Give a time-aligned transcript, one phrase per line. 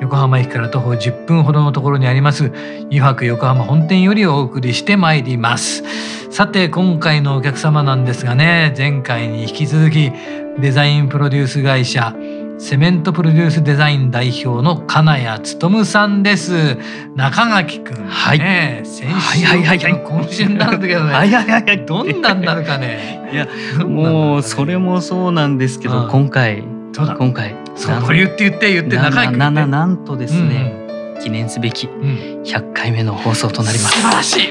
[0.00, 2.52] 横浜駅から徒歩10分ほどのところにあります
[2.90, 5.82] 湯泊横浜本店よりお送りしてまいります。
[6.30, 10.12] さて今回のお客様なんですがね前回に引き続き
[10.58, 12.14] デザインプロデュース会社
[12.58, 16.78] セメントプロデュースデザイン代表の金谷勉さんです。
[17.14, 18.38] 中垣くん、ね、はい
[18.84, 21.86] 先週はいはいはいはい今週になるんだけどねはいはいはいはい。
[21.86, 23.30] どんなんなるかね。
[23.32, 23.46] いや
[23.84, 26.10] もうそれもそうなんですけど、うん。
[26.10, 27.16] 今回そうだ？
[27.16, 28.02] 今回そう。
[28.02, 32.02] これ言って言って言ってな中垣くんななねなんとですね、記念すべきうん。
[32.02, 34.50] うん100回目の放送となりま素す晴らしい。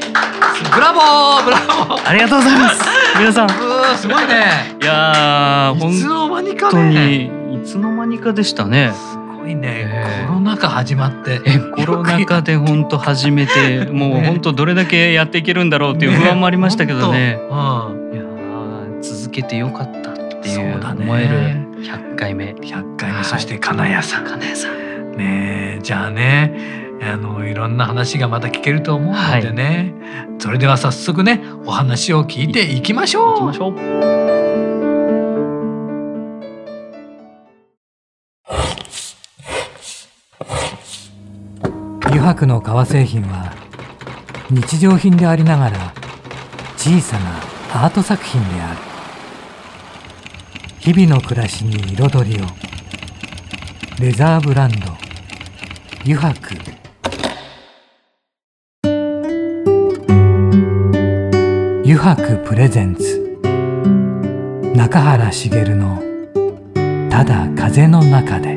[0.74, 2.10] ブラボーブラボー。
[2.10, 2.84] ありがとうございます。
[3.18, 3.48] 皆さん。
[3.58, 4.76] うわすごいね。
[4.82, 7.30] いやーいつ本の間にか当ね。
[7.50, 8.92] にいつの間にかでしたね。
[8.94, 9.62] すごいね。
[9.64, 10.28] えー。
[10.28, 11.40] コロナ禍始まって。
[11.46, 17.40] えコロナ禍で本当始めて もうね本当どれだけやっていけるんだろうっていう不安もありましたけどね。
[17.50, 17.56] ほ
[17.90, 22.52] んといやー続けてよかったっていう思える100回目。
[22.52, 24.26] うん100回目そして金谷さん。
[24.26, 25.18] 金谷さん。
[25.18, 26.54] ねえじゃあね
[27.02, 29.94] あのいろんな話がまた聞けると思うのでね、
[30.40, 33.28] それでは早速ねお話を聞いていきましょう。
[33.28, 33.76] 行きましょう。
[42.08, 43.54] 油白の革製品は
[44.50, 45.94] 日常品でありながら
[46.78, 47.38] 小さな
[47.86, 48.95] アート作品である
[50.86, 52.46] 日々の暮らしに彩りを。
[54.00, 54.78] レザーブランド。
[56.04, 56.54] 油白
[61.84, 63.40] 油白プレゼンツ。
[64.76, 66.04] 中原茂の
[67.10, 68.54] 「ただ風の中で」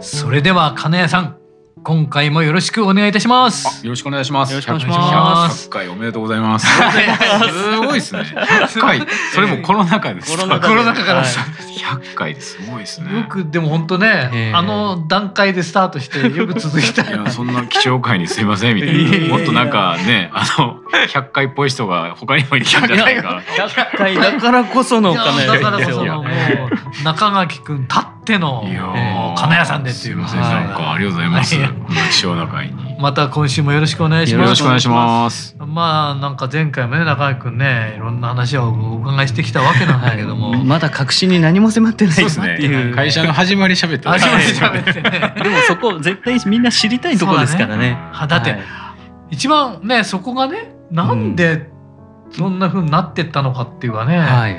[0.00, 1.39] それでは金谷さん。
[1.82, 4.52] 今回もよろしくお願いいたしますよろしくお願いします。
[4.52, 6.66] よろしくお願いします100回おめでとうございます。
[6.68, 8.20] すごいですね。
[8.20, 9.06] 100回。
[9.32, 10.36] それもコロナ禍です。
[10.36, 13.20] コロナ禍からはい100回ですごいですね。
[13.20, 19.34] よくでも本当ね、ええあの段階でスタートしてよく続いた いやそんな貴重会にすいませんみたいな。
[19.34, 20.76] もっとなんかねあの
[21.08, 23.40] 100回っぽい人が他にもいたんじゃないか。
[23.56, 31.56] 100回だからこそのだから谷ですよこそのもう中垣君たっての金谷さんでっていうすいませんはいなんかありがとうございます。
[31.56, 32.96] はいこんな貴重な会に。
[33.00, 35.56] また今週もよろしくお願いしよますろしくお願いします。
[35.58, 42.94] まあなんか前回もね中垣君ねいろんな話をお伺いしてきたわけなんだけども、 まだ確信に何も迫ってないですねていう。
[42.94, 47.96] 会社の始まり喋って初めてた喋ってね でもそこ絶対みんな知りたいところですからね。
[48.12, 48.60] はだってはい
[49.30, 51.70] 一番ねそこがねなんで
[52.32, 54.54] そんな風になってったのかっていうかね、はい。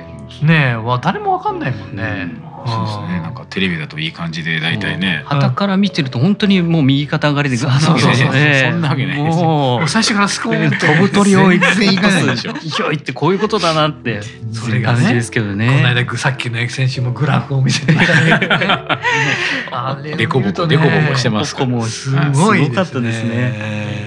[0.45, 2.29] ねえわ誰もわかんないもんね。
[2.67, 3.21] そうですね。
[3.21, 5.23] なんかテレビだといい感じで大体ね。
[5.25, 7.99] 旗から見てると本当にもう右肩上がりでガーッとそう。
[7.99, 9.45] そうそうねそんなわけないですよ。
[9.45, 9.87] もう。
[9.87, 14.21] 最初からスコーン飛ぶ鳥を全然いかないでしょ勢いってこういうことだなって
[14.53, 15.83] それがね感じですけどこのね。
[15.83, 18.57] 間さっきのエクセンシもグラフを見せていただいてね。
[19.71, 21.67] あれデコボコデコボコしてますから。
[21.67, 24.01] ここもすごいすごかったですね。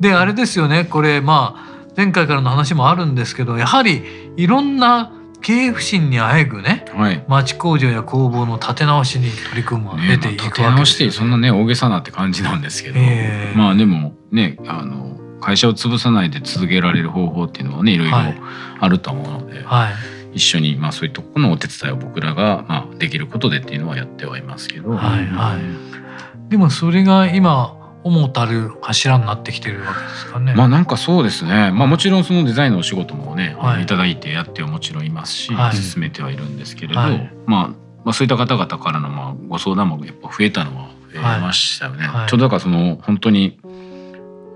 [0.00, 0.84] であれですよね。
[0.84, 5.10] これまあ前回からの話もあるんですけどやはりいろんな
[5.40, 7.24] 経営不振にあえぐねはい。
[7.28, 13.56] 町工場や工房の立て直しに取り組むね出ていくわけですよ、まあ立て直してそんなね大げさなって感じなんですけど、ええ。
[13.56, 18.40] まあでもねあの会社を潰さないで続けられる方法っていうのはねいろいろはい。
[18.80, 19.94] あると思うので、はい。
[20.34, 26.50] 一緒にまあそういうところのお手伝いを僕らがまあできることでっていうのはやってはいますけど、はいはい。
[26.50, 30.54] でもそれが今主たる柱になってきてるわけですかね。
[30.54, 33.82] まあなんかそうですね、まあ、もちろんそのデザインのお仕事もね、はい。
[33.82, 35.76] い、ただいてやってはもちろんいますし、はい。
[35.76, 37.32] 進めてはいるんですけれど、はい。
[37.46, 37.68] まあ、
[38.04, 42.06] まあそういった方々からのまあご相談もやっぱ増えたのは増えましたよね。
[42.06, 42.28] はい。
[42.28, 43.58] ちょうどだからその本当に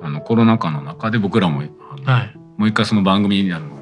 [0.02, 1.62] あのコロナ禍の中で僕らも
[2.04, 2.36] はい。
[2.56, 3.81] もう一回その番組にあの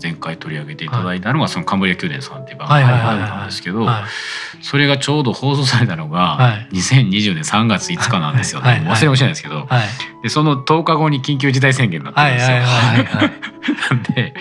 [0.00, 4.64] 前回取り上げていただいたのがそのカンボリア宮殿さんっていう番組だったんですけどはい。
[4.64, 10.22] それがちょうど放送されたのはがい2020年3月5日なんですよね、忘れもしないですけど、はい。
[10.22, 12.56] でその10日後に緊急事態宣言になったんですよ。
[13.90, 14.34] なんで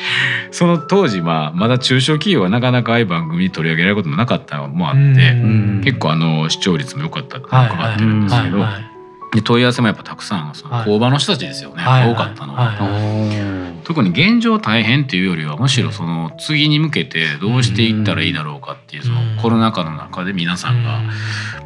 [0.51, 5.81] その当時はまだ中小企業はなかなかああいう番組に取り上げられることもなかったのもあってうん。
[5.83, 8.65] 結構あの視聴率も良かったって伺ってるんですけど、
[9.33, 10.85] で問い合わせもやっぱたくさんそのはい。
[10.85, 12.11] 工場の人たちですよね、はい。
[12.11, 12.71] 多かったのは。
[12.71, 12.89] はい。
[12.89, 13.83] はい。
[13.83, 19.37] 特に現状大変っていうよりはむしろその次に向けてどうしていったらいいだろうかっていうそのうん。
[19.37, 21.01] コロナ禍の中で皆さんが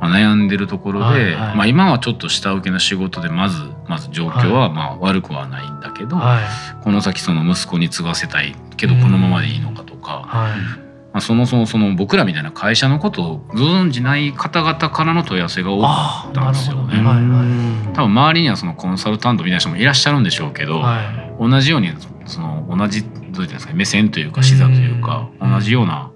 [0.01, 6.83] まあ悩んでるところで、まあ、今はちょっと下請けの仕事でまずまず状況はまあ悪くはないんだけど、はい。
[6.83, 17.01] この先その息子に継がせたいけどこのままでいいのかとか、はいまあ、そもそもその僕らみたいな会社のことをご存じない方々からの問い合わせが多かったんですよね。
[17.01, 17.93] なるほどはいはい。
[17.93, 21.49] 多分周りにはそのコンサルタントみたいな人もいらっしゃるんでしょうけど、はい。
[21.49, 21.91] 同じように
[22.25, 25.51] その同じどういうんですかね目線というか視座というかうん。
[25.51, 26.11] 同じような、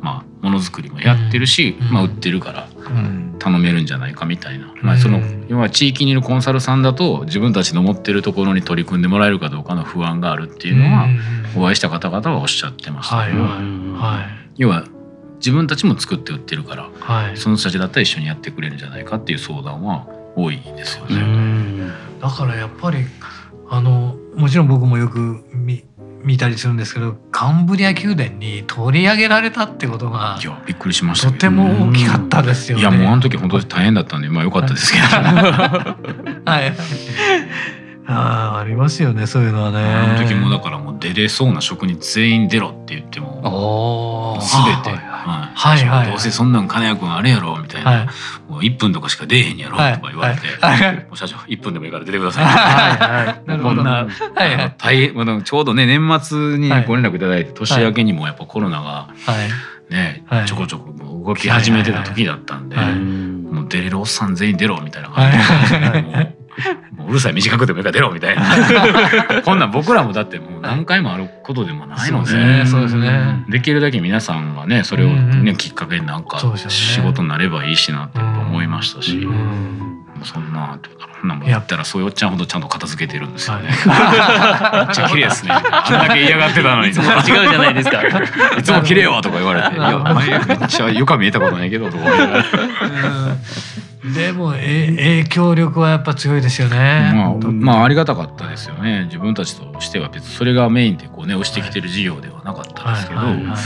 [0.00, 1.92] まあ、ものづくりもやってるし、うん。
[1.92, 2.68] まあ、売ってるから。
[2.78, 11.08] うん頼めるんじゃないかみたいな、まあ、そのうん要は地域にいるコンサルさんだと自分たちの持ってるところに取り組んでもらえるかどうかの不安があるっていうのは、
[11.56, 13.26] お会いした方々はおっしゃってました。
[13.26, 14.52] けど、はいはい。
[14.58, 14.84] 要は
[15.38, 17.36] 自分たちも作って売ってるからはい。
[17.36, 20.06] その人たちだったら一緒にやってくれるんじゃないかっていう相談は
[20.36, 21.20] 多いですようね。
[21.20, 21.92] ん。
[22.20, 22.98] だからやっぱり
[23.70, 25.84] あのもちろん僕もよく見
[26.22, 32.82] 見たりするんですけどカンブリア宮殿に取り上げられたってことがいやびっくりしましたとても大きかったですよね。
[32.82, 35.04] いやもうあの時本当に大変だったんでまあ良かったですけど、
[36.44, 36.74] はい。
[38.10, 39.78] ああありますよねそういうのはね。
[39.78, 45.54] あの時もだからもう出れそうな職に全員出ろって言っても全て、はいはい。
[45.54, 45.86] はい。
[45.86, 48.06] はいどうせそんなん金谷君あれやろみたいな、はい。
[48.50, 50.82] もう1分とかしか出えへんやろとはいか言われて、はい。
[50.82, 50.96] はい。
[51.04, 53.60] もう社長1分でもいいから出てください、はいはい。
[53.60, 54.74] こんな、はいはい。
[54.78, 59.92] 大変ちょうどね年末にご連絡いただいて、年明けにもやっぱコロナがはい。
[59.92, 60.46] ね、はい。
[60.46, 60.92] ちょこちょこ
[61.24, 65.32] 動き始めてた時だったんで、もう出れるおっさん全員出ろみたいな感
[65.66, 66.36] じで、
[67.08, 69.42] うるさい短くてもいいから出ろみたいな。
[69.42, 72.30] こんなん僕らもだってもう何回もあることでもないので。
[72.30, 73.44] そうですねそうですね。
[73.48, 76.38] できるだけ皆さんがねそれをね、きっかけになんか
[76.68, 79.87] 仕事になればいいしなって思いましたし、うん
[80.18, 80.80] もうそんな
[81.20, 83.68] そんなもんやったらそういうおっちゃんほどちゃんと片付けてるんですよね。
[83.70, 85.52] は めっちゃ綺麗ですね。
[85.52, 86.90] あんだけ嫌がってたのに。
[86.90, 88.02] いつもと違うじゃないですか。
[88.58, 89.78] いつも綺麗よとか言われて「い。
[89.78, 91.96] やめっちゃ床見えたことないけど」と
[94.14, 97.12] でもえ影響力はやっぱ強いですよね。
[97.14, 99.04] まあ、まあありがたかったですよね。
[99.04, 103.56] 自分たちとしては別にそれがメインでこうね押してきてる事業ではなかったですけど、はいはいはい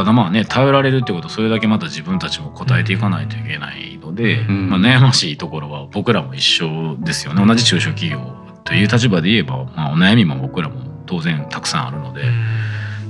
[0.00, 4.70] ただまあね頼られるってことはそれだけまた自分たちも応えていかないといけないので、うん。
[4.70, 7.44] まあ、悩ましいところは僕らも一緒ですよね。
[7.46, 12.24] 同じ中小企業という立場で言えば、まあ、お悩みも僕らも当然たくさんあるので、う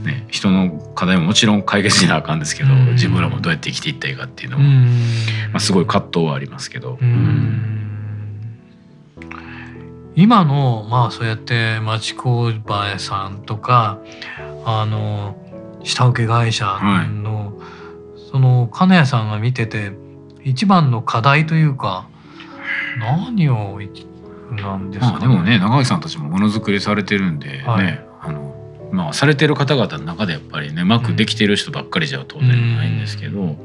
[0.00, 0.04] ん。
[0.04, 2.86] ね、人の課題ももちろん解決しなあかんですけど、うん。
[2.94, 4.86] 自分らもどうやって生きていったらいいかっていうのも、うん。
[5.52, 6.98] まあ、すごい葛藤はありますけど。
[7.00, 7.76] うん。
[10.16, 14.00] 今のまあそうやって町工場さんとか
[14.64, 15.36] あの
[15.84, 16.78] 下請け会社
[17.22, 17.60] の、
[18.30, 19.92] その金谷さんが見てて
[20.44, 22.08] 一番の課題というか
[22.98, 23.90] 何をい
[24.52, 28.06] なんですか、まあでもね長垣さんたちもものづくりされてるんでね、はい。
[28.20, 33.56] あのまあされてる方々の中でやっぱりねうまくできてる人ばっかりじゃ当然ないんですけど、やっ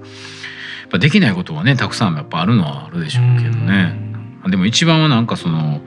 [0.91, 4.04] ぱできないことはねたくさんやっぱあるのはあるでしょうけどね。
[4.49, 5.81] でも一番はなんかその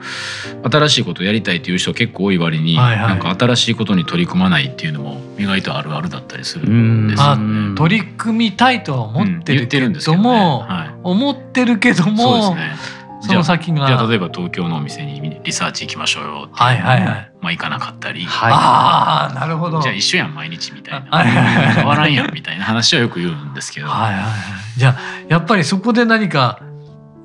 [0.69, 3.09] 新しいことをやりたいっていう人結構多い割に、はいはい。
[3.09, 7.75] なんか新しいことに取り組まないっていうのも意外とあるあるだったりするんですあよね。
[7.75, 9.99] 取り組みたいとは思ってるけってるんね。
[9.99, 10.99] はい。
[11.03, 12.99] 思ってるけどそうもですね。
[13.21, 13.87] その先が。
[13.87, 17.31] じゃあ例えば東京のお店にリサーチ行きましょうよってはいはいはい。
[17.41, 18.51] まあ行かなかったり、はい。
[18.53, 19.81] ああなるほど。
[19.81, 21.09] じゃあ一緒やん毎日みたいな。
[21.09, 21.73] はいはいはい。
[21.75, 24.79] 変わらんやんみたいな話はよく言うんですけど、はいはいはい。
[24.79, 26.61] じゃあやっぱりそこで何か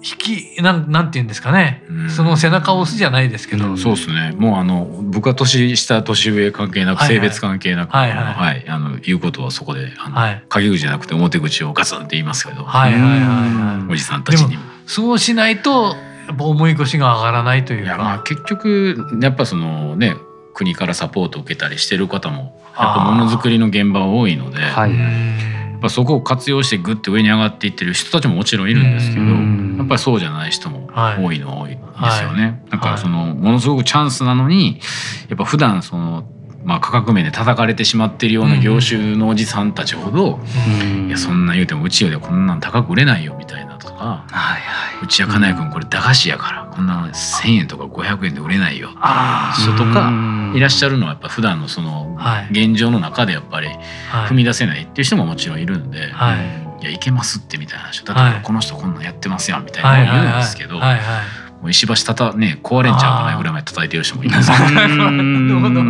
[0.05, 2.11] 引きなんなんて言うんですかね、うん。
[2.11, 3.79] その背中を押すじゃないですけど、うん。
[3.79, 4.35] そうですね。
[4.37, 8.19] もうあの僕は年下年上関係なく、性別関係なく、はいはい。
[8.35, 8.69] はい。
[8.69, 10.45] あの言うことはそこであの、はい。
[10.51, 13.93] 陰口じゃなくて表口をガツンって言いますけど、はいはいはいはい。
[13.93, 14.57] おじさんたちに。
[14.57, 14.63] も。
[14.87, 15.97] そうしないと
[16.27, 20.15] やっぱ重い腰が上がらないといういやまあか結局やっぱそのね
[20.55, 25.54] 国からサポートを受けたりしてる方もやっぱものづくりの現場は多いので、はい
[25.85, 29.77] ぱそこを活用してグッて上に上がっていってる人たちももちろんいるんですけど、うん。
[29.79, 31.25] やっぱりそうじゃない人もはい。
[31.25, 32.63] 多いのは多いですよね。
[32.67, 32.71] い。
[32.71, 34.81] だからそのものすごくチャンスなのに
[35.29, 36.25] やっぱ普段その
[36.65, 40.41] まあ価格面で叩かれてしまっているような業種のおじさんたちほど、
[41.07, 43.95] いやそんな言うてもうちよりはこんなん高く売れないよみたいなとか。
[43.95, 48.91] はいはうちは金谷君これ駄菓子やからこんな1,000円とか500円で売れないよ。
[48.97, 49.63] あい。
[49.63, 50.11] 人とか
[50.55, 52.49] いらっしゃゃるのはやっぱ普段のそのはい。
[52.51, 53.79] 現状の中でやっぱりはい。
[54.31, 56.35] 踏み出せないっていう人ももちろんいるんで、は
[56.81, 56.83] い。
[56.83, 58.33] いやいけますってみたいな話だはい。
[58.33, 60.81] ってこの人こんなんやってますやんみたいはいなのを言うんですけど、も
[61.69, 64.51] う石橋たたね壊れんちゃうかなぐらいまで叩いてる人もいます。
[64.73, 65.83] なるほど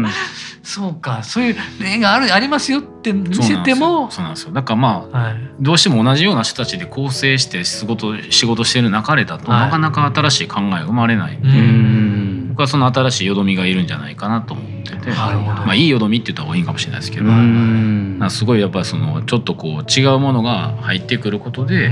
[0.65, 4.11] そうかそういう例があるありますよって見せても。
[4.11, 4.53] そうなんですよ。
[4.53, 5.37] だからまあはい。
[5.61, 9.61] どうしても同じような人たちで構成して仕事仕事してる中でだと、はい。
[9.67, 11.37] なかなか新しい考えが生まれない。
[11.37, 11.51] ううん。
[11.51, 15.67] ん僕はその新しいよどみがいるんじゃないかなと思ってて、なるほど。
[15.67, 21.91] まあ、いいよどみって言った方がいいかもしれないですけど、すごいやっぱりそのちょっとこう違うものが入ってくることで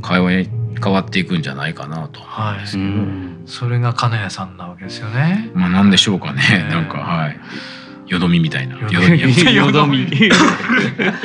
[0.00, 0.48] 会話に
[0.82, 2.20] 変わっていくんじゃないかなと。
[2.20, 2.76] はい。
[2.76, 3.42] うん。
[3.46, 5.50] それが金谷さんなわけですよね。
[5.54, 6.68] まあなんでしょうかね、ね。
[6.70, 7.40] なんかはい。
[8.06, 8.78] よどみみたいな。
[8.78, 9.20] よどみ。
[9.20, 10.06] よどみよどみ。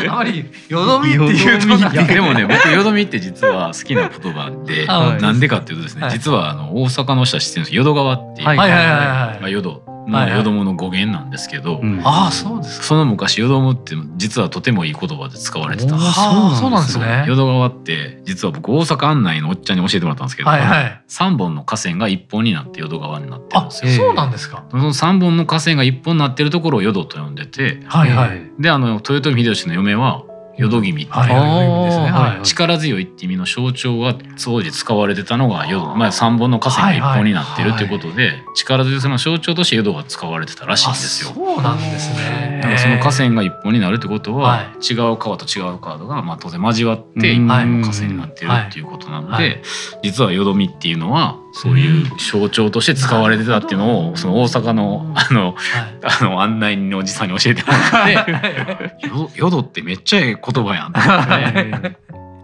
[0.10, 1.93] あまりよどみっていうとよどみ。
[1.93, 6.12] いやでもね僕よどみって実は好きな言葉でなんでかっていうとですね、はい。
[6.12, 9.39] 実はあの大阪の人は知ってるんです淀川っていう、はいはいはいはいまはい。
[9.43, 12.86] あ、淀はいはいの淀もの語源なんですけど、うんああそうですか。
[12.86, 17.25] その昔淀むって実はとてもいい言葉で使われてたそうなんですね。
[17.27, 21.01] 淀川って実は僕大阪案内のおっちゃんに教えてもらったんですけど、はいはい。
[21.08, 23.91] 3本の河川が1本になって淀川になってるんあですよ。
[23.91, 24.63] そうなんですか。
[24.72, 28.51] その3本の河川が1本になってるところを淀と呼んでてはいはい。
[28.60, 30.24] であの豊臣秀吉の嫁は
[30.62, 31.03] 淀君。
[31.03, 31.13] ってい。
[31.13, 32.46] う、はい。
[32.46, 41.34] 力強いって意味の象徴が当時使われてたのが淀、まあ、3本の河川が1本になってるっていうことで、力強さの象徴として淀が使われてたらしいんあですよ。
[41.34, 42.60] そうなんですね。
[42.62, 47.46] だからその河川が一本になるってことは、は違う川と違う川がまあ当然交わってうん。
[47.46, 49.50] 一本の河川になってるっていうことなので、はい。
[49.50, 49.62] はい。
[50.03, 55.55] 実はよどみっていうのはそういう象徴として使われてたっていうのをその大阪のあのはい。
[56.03, 60.93] あの案内人のおじさんに教えてもらって「よよどってめっちゃええ言葉やん」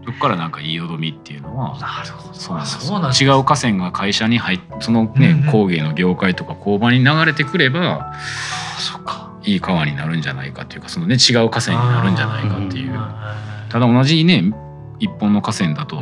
[0.06, 2.34] そこからなんかいいよどみっていうのはなるほど。
[2.34, 3.24] そうなんですそうなんです。
[3.24, 8.14] 違う河川が会社に入っそのね、工芸の業界とか工場に流れてくれば
[8.78, 9.28] そっか。
[9.44, 12.94] いい川になるんじゃないかっていうかそのね違う河川になるんじゃないかっていう。
[12.96, 13.38] あ
[13.70, 14.54] ただ同じね
[15.00, 16.02] 一本の河川だと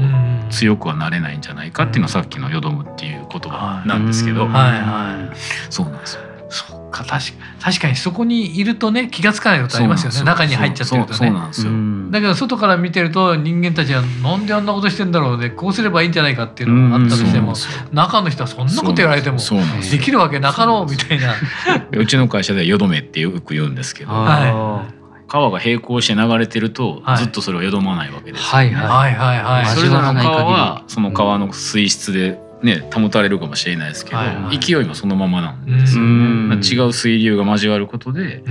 [0.49, 4.51] 強くはなれないんじゃないかっていうのはさっきの「よどむ」っていう言葉なんですけど、うん。
[4.51, 5.35] はいはい。
[5.69, 6.21] そうなんですよ。
[6.47, 7.19] そっか確か
[7.59, 10.23] 確かにそこにいるとね気がつかないことありますよね。
[10.23, 11.17] 中に入っちゃってるとね。
[11.17, 11.71] そうなんですよ。
[12.11, 15.49] だけど外から見てると人間たちはなんであんなことしてんだろうね。
[15.49, 17.53] こうすればいいんじゃないかっていうのがあったとしても
[17.91, 21.33] 中の人はそんなこと言われてもでできるわけなかろうみたいな。
[21.91, 24.11] うちの会社では「よどめ」ってよく言うんですけど。
[24.11, 24.85] は
[25.27, 27.17] 川が並行して流れてるとはい。
[27.17, 29.39] ずっとそれをよどまないわけですよ、はいははいはい。
[29.39, 34.59] はいそれぞれの川はその川の水質でね保たれるかもしれないですけど、はいはい。
[34.59, 38.43] 勢いもそのままなんですよね、違う水流が交わることで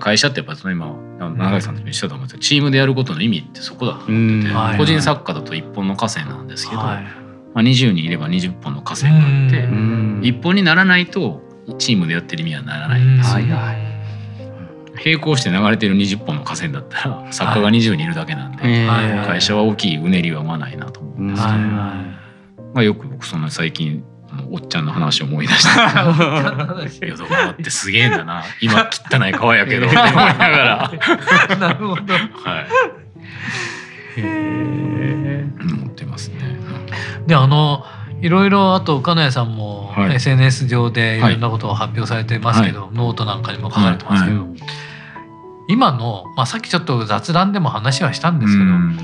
[0.00, 7.04] 会社ってやっぱその今永井さんとも一緒だと思うんですけどチームでやることの意味ってそこだと思ってて、個人作家だと一本の河川なんですけど、はい。
[7.54, 9.68] まあ、20人いれば20本の河川があって、
[10.22, 11.40] 一本にならないと
[11.78, 13.87] チームでやってる意味はならないんですよ、はいはい
[15.04, 18.62] 並行して流れてる20本の河川だったら作家が20人いるだけなんで、
[19.26, 22.14] 会社は大きいうねりは生まないなと思うんですけど、ま
[22.76, 24.04] あ、よく僕そんな最近
[24.50, 28.44] おっちゃんの話を思い出したい 淀川ってすげえんだな。
[28.60, 30.90] 今汚い川やけどって思いながら、
[31.58, 32.14] なるほど。
[32.14, 32.60] は
[34.18, 36.58] い、思ってますね。
[37.26, 37.84] であの
[38.20, 40.16] いろいろあと金谷さんもはい。
[40.16, 44.46] SNS 上でいろんなことを発表されてますけど、ノートなんかにも書かれてますけど、は
[45.68, 48.98] 今の、まあ、さっきちょっと雑談でも話はしたんですけど、うん。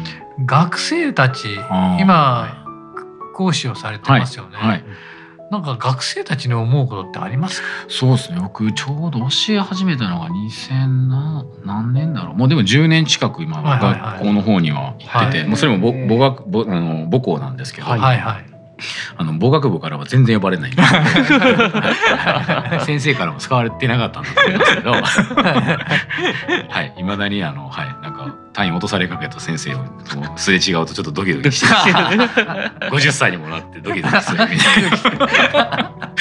[0.46, 1.54] 学生たち
[2.00, 2.66] 今
[3.34, 4.84] 講師をされてますよね、はい、
[5.50, 7.68] なんか学生たちに思うことってありますか？
[7.88, 8.40] そうですね。
[8.40, 12.34] 僕ちょうど教え始めたのが2000な何年だろう。
[12.34, 14.00] もうでも10年近く今はいはいはい。
[14.14, 15.46] 学校の方には行ってて、はい。
[15.48, 18.53] もうそれもぼ母学母あの母校なんですけど、はいはいはい
[19.16, 20.98] あの母学部からは全然呼ばれないんですよ。
[21.38, 22.84] はい。
[22.84, 24.58] 先生からも使われてなかったんだと思い。
[24.58, 24.90] ますけど
[26.68, 27.00] はい。
[27.00, 27.02] い。
[27.04, 27.86] まだにあのはい。
[28.02, 29.78] なんか単位落とされかけた先生を
[30.36, 31.66] すれ違うとちょっとドキドキして。
[31.66, 35.18] 50歳にもなってドキドキするみたい
[35.52, 36.12] な。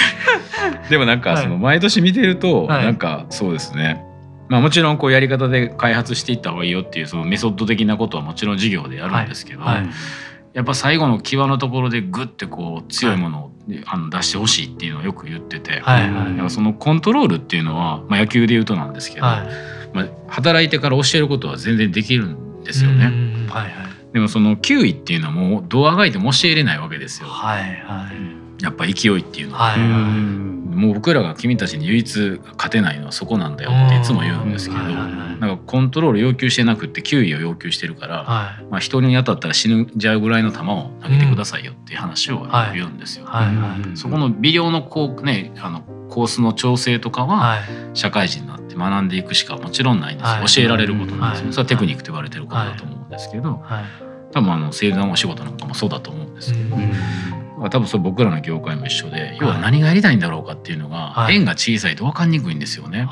[0.89, 2.85] でもなんかその毎年見てるとはい。
[2.85, 4.05] なんかそうですね。
[4.49, 9.75] まあもちろんこうやり方で開発していった方がいいよっていうそのメソッド的なことはもちろん授業でやるんですけど、はい。
[9.77, 9.89] はい
[10.53, 13.51] やっぱ最後の際のところでグッてこう強いものを
[13.85, 19.47] あの出してほしいっていうのをよく言ってて、はいだからそのコントロールっていうのは、まあ、野球で言うとなんですけど、はい。
[19.95, 23.05] まあ、働いてから教えることは全然できるんですよね。
[23.05, 23.73] うんはいはい。
[24.13, 27.27] でもその球威っていうのはもうどうあがいても教えれないわけですよ。
[27.29, 28.11] はいは
[28.59, 28.63] い。
[28.63, 29.71] やっぱ勢いっていうのは。
[29.71, 38.65] はいはいもう僕らが君たちに唯一勝てないのはそこなんだよっていつも言うんですけど、なんかコントロール要求してなくって球威を要求してるから、はい。
[38.69, 43.27] まあ、人に当たったら死ぬじゃうぐらいの球を投げてくださいよっていう話をはい言うんですよ。
[43.95, 47.61] そこの微量のこう、ね、あのコースの調整とかははい。
[47.93, 50.45] 社会人になって学んでいくしかもちろんないんですよ、はい。
[50.47, 51.53] 教えられることなんですよ、はい。
[51.53, 53.83] それはテクニックと言われてることだと思うんですけど、はい
[54.33, 61.35] 多分あの製造のお仕事なんかもそうだと思うんですけど、うん多分それ僕らの業界も一緒で要は何がやりたいんだろうかっていうのが、はい。
[61.35, 63.07] 円が小さいと分かんにくいんですよね。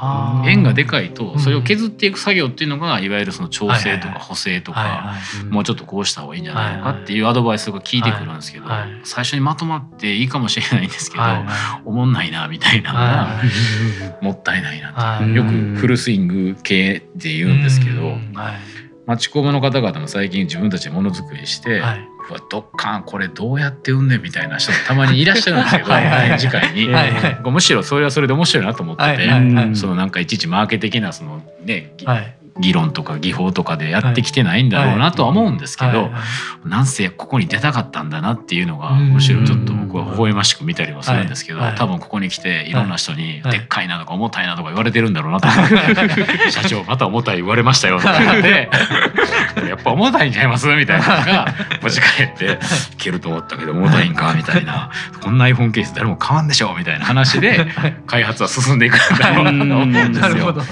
[0.46, 5.16] 円がでかいとうんそれを削っていく作業っていうのがいわゆるその調整とか補正とか、
[5.50, 8.66] もうちょっとこうした方がいいんじゃないのかっていうアドバイスが聞いてくるんですけど、
[9.04, 11.24] 最初にまとまっていいかもしれないんですけど、
[11.86, 13.42] おもんないなみたいなのがは
[14.22, 18.18] もったいないなよくフルスイング系って言うんですけど、
[19.06, 22.08] 町工場の方々も最近自分たちでものづくりして、はい。
[22.30, 26.14] うわどっかんこれどうやって売んねんみたいな人もたまにいらっしゃるんですけどはいはい。
[26.14, 27.52] はい展示会に、はいはい。
[27.52, 29.76] むしろそれはそれで面白いなと思ってて、はいはいはい。
[29.76, 36.12] そのなんかいちいちマーケ的なそのね、ぎはい議論とか技法とかでやってきてないんだろうなとは思うんですけど、
[36.64, 39.14] なんせここに出たかったんだなっていうのがうん。
[39.14, 48.70] むしろちょっと僕は微笑ましく見たりはするんですけど、多分ここに来ていろんな人にはいでっかいなとか重たいなとか言われてるんだろうなと思って 社長また重たい言われましたよとか言って
[49.68, 52.60] やっぱ重たいんちゃいますみたいなのが持ち帰って
[52.94, 54.90] いけると思ったけど重たいんかみたいな。
[55.22, 57.68] こんな iPhone ケース誰も買わんでしょみたいな話で
[58.08, 60.12] 開発は進んでいくんだろうなと思うんですよ。
[60.22, 60.62] なるほど。
[60.62, 60.66] は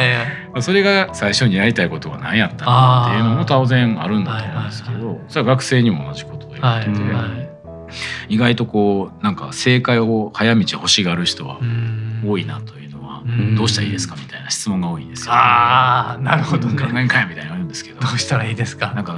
[0.00, 0.08] い。
[0.08, 0.47] はい。
[0.60, 7.48] それが最初にやりたいことは何やったのかっていうのも当然あるんだと思うんですけはいはいどそれは学生にも同じことを言はいってて、はい。
[8.28, 12.24] 意外とこうなんか正解を早道欲しがる人はうん。
[12.26, 12.87] 多いなという
[13.56, 15.32] どうしたらいいですかみたいな質問が多いんですよ。
[15.32, 16.80] ああ、なるほどね。
[16.82, 18.92] 考えんかいみたいなのあるんですけどどうしたらいいですか？
[18.94, 19.14] なんか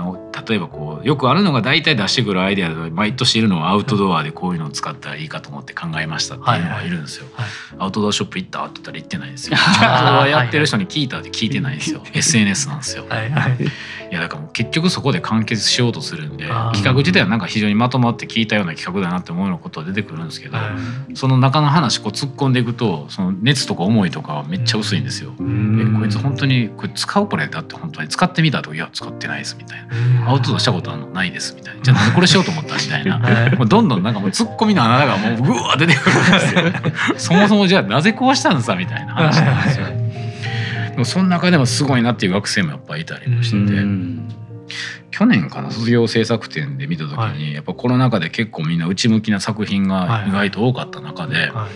[0.49, 7.27] 例えばこうよくあるのが大体出してくるアイデアで毎年いるのはアウトドアでこういうのを使ったらいいかと思って考えましたっていうのがいるんですよ。
[7.35, 7.47] はい
[7.79, 9.57] アウトドアショップ行ったって言ったら行ってないんですよ。
[9.59, 12.03] アウトドアやってる人に聞いたって聞いてないんですよ。
[12.13, 13.07] SNS なんですよ。
[13.09, 13.57] はいはい。
[14.11, 20.71] いやだからもう結局そこで完結しようとするんで企画自体はなんか非常にまとまって聞いたような企画だなって思うようなことは出てくるんですけど、はい
[21.15, 25.35] その中の話こう突っ込んでいくとその熱とか思いとかはめっちゃ薄いんですよ。
[25.39, 30.31] えこいつ本当にこれ使うこれだって本当に使ってみたとかいや使ってないですみたいな。
[30.31, 31.83] アウトドアしたことあるのないですみたいな。
[31.83, 33.19] じゃあなんでこれしようと思ったみたいな。
[33.21, 33.57] はい。
[33.57, 36.63] もうどんどんなんかもう突っ込みの穴がもううわー出てくるんですよ。
[37.19, 39.85] そもそもじゃあなぜこうしたんさみたいな話なんですよ。
[39.87, 39.93] はい。
[39.95, 40.00] で
[41.01, 43.83] もその中でもすごいなっていう学生もやっぱりいたりもしてて、
[45.11, 51.71] 去年かな卒業制作展で見た時に、はやっぱコロナ禍で結構みんな内向きな作品が意外と多かった中で、はい。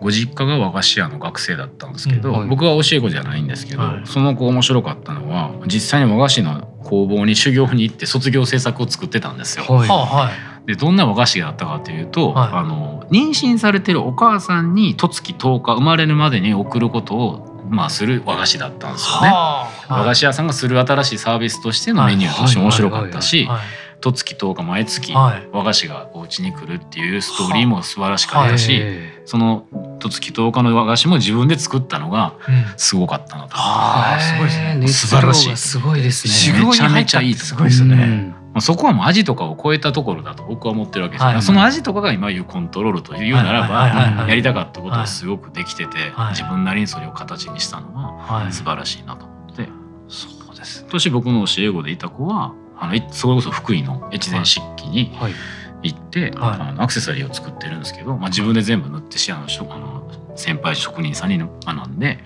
[0.00, 2.38] ご実家が和菓子屋の学生だったんですけど、うん。
[2.40, 2.48] はい。
[2.48, 4.06] 僕は教え子じゃないんですけど、はい。
[4.06, 9.64] その子面白かったのは実際に和菓子の工房に修行に行って卒業制作を作ってたんですよ。
[9.64, 10.66] はあはい。
[10.66, 12.50] でどんな和菓子だったかというと、はい。
[12.52, 19.28] あの妊娠されてるお母さんに十月10日生まれるまでに送ることを、まあ、する和菓子だったんですよね。
[19.28, 19.98] はあ。
[19.98, 23.60] 和菓子屋さんがする新しいサービスとしてのメニューとして面白かったしはい
[24.00, 25.48] 十月10日毎月はい。
[25.52, 28.82] 和菓子がお家に来るっていうストーリーも素晴らしかったし、
[29.26, 29.66] その
[30.00, 32.64] 十月10日の和菓子も自分で作ったのがうん。
[32.78, 33.50] すごかったなと。
[33.52, 34.88] あーすごいですね。
[34.88, 35.56] 素晴らしい。
[35.56, 36.60] すごいです修ね。
[36.60, 37.96] 行に入ったってすごいですね。
[37.96, 46.30] まあそこはもう味とかを超えたところだと僕は思ってるわけですよ、はいその味とかが今言うコントロールというならはいはいはいはいばやりたかったことがすごくできてて、はい。
[46.30, 48.52] 自分なりにそれを形にしたのははい。
[48.52, 49.68] 素晴らしいなと思って。
[50.08, 50.88] そうですね。
[50.90, 55.34] 年僕の教え子でいた子はあのいそれこそ福井の越前漆器にはい。
[55.82, 56.30] 行って、はい。
[56.32, 59.99] あのアクセサリーを作ってるんですけど、まあ、自分で全部塗ってしあのあの
[60.40, 62.18] 先輩職人さんに学んで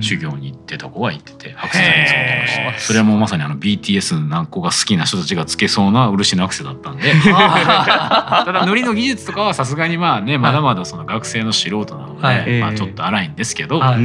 [0.00, 2.80] 修行に行ってた子が行っててアクセサリー作ってました。
[2.80, 7.12] それはもうまさにあの BTS 何個が好きな人たちがつけそうな漆のアクセだったんで。
[7.34, 12.60] あ ただ塗りの技術とかはさすがにまあねまだまだその学生の素人なので、はい。
[12.60, 14.00] まあ、ちょっと荒いんですけど、はい。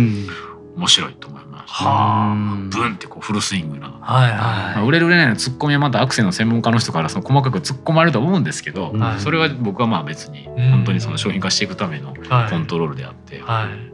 [0.78, 1.90] 面白いと思いました。
[1.90, 2.36] は
[2.70, 4.38] ブンってこうフルスイングなはいは
[4.76, 12.28] まあ売れる売れないのツッコミはまたアクセの専門家の人からその細かく突っ込まれると思うんですけど、はいそれは僕はまあ別にうん本当にその商品化していくためのい。
[12.28, 13.92] はいコントロールであって、はい。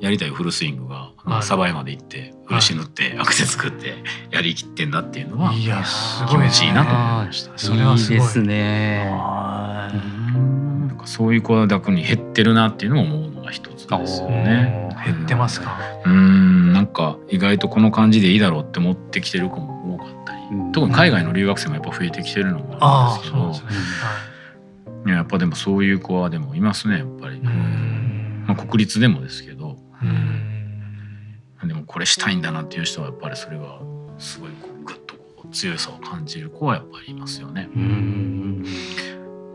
[0.00, 3.96] やりたいフルスイングがはいサバイまで行って漆塗ってアクセ作って
[4.30, 7.58] やりきってんだっていうのはいやす気ごい持ちいいなと思いました。
[7.58, 9.10] それはすごいいですね。
[9.12, 14.87] はなんかそういう子は逆に減ってるなっていうのも思うのが一つですよね。
[15.10, 15.12] い。
[15.14, 15.78] 減ってますか？
[16.04, 20.72] うーんなんか意外とこの感じでいいだろうって持ってきてる子も多かったり、うん。
[20.72, 23.54] 特に海外の留学生もやっぱ増えてきてるのもあるんですけど。
[23.54, 23.80] そうすね。
[25.06, 25.08] い。
[25.10, 29.76] ややっぱでもそういう子はでもいますねやっぱり、まあ、国立でもですけど。
[30.02, 31.68] うん。
[31.68, 33.80] でもこれしたいんだなっていう人はやっぱりそれは
[34.18, 35.16] すごいこうグッと
[35.50, 37.68] 強さを感じる子はやっぱりいますよね。
[37.74, 38.64] うん。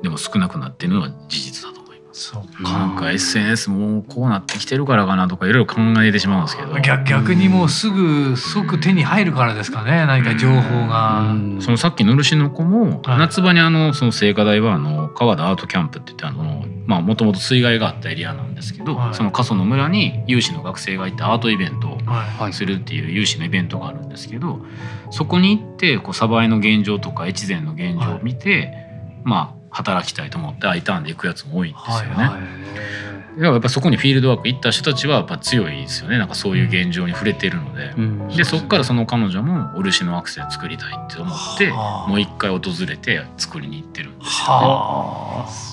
[0.02, 1.83] でも少なくなってるのは事実だと
[2.14, 6.80] そうなんか SNS もうこうなってきてるからかなとかいろいろ考えてしまうんですけど。
[6.80, 11.36] 逆逆にもうすぐ即手に入るからですかね何か情報が。
[11.60, 13.18] そのさっきの漆の子も、はい。
[13.18, 19.16] 夏場にあのその聖火台はあの川田アートキャンプって言ってあのまあもともと水害があったエリアなんですけど、はい。
[19.16, 24.60] その過疎の村に有志の学生がいてアートイベントをはするっていう有志のイベントがあるんですけど
[25.10, 28.72] そこに行ってこう鯖江の現状とか越前の現状を見て、
[29.24, 32.16] まあ働きたいと思って I ターンで行くやつも多いんですよね。
[32.16, 32.38] はいは
[33.36, 37.94] やっぱそこにフィールドワーク行った人たちはやっぱ強いですよねなんかそういう現状に触れてるので。
[37.98, 45.52] うんでそこからその彼女も漆のアクセル作りたいって思ってはあもう一回訪れて作りに行ってるんですよ、はあ。
[45.52, 45.73] すごい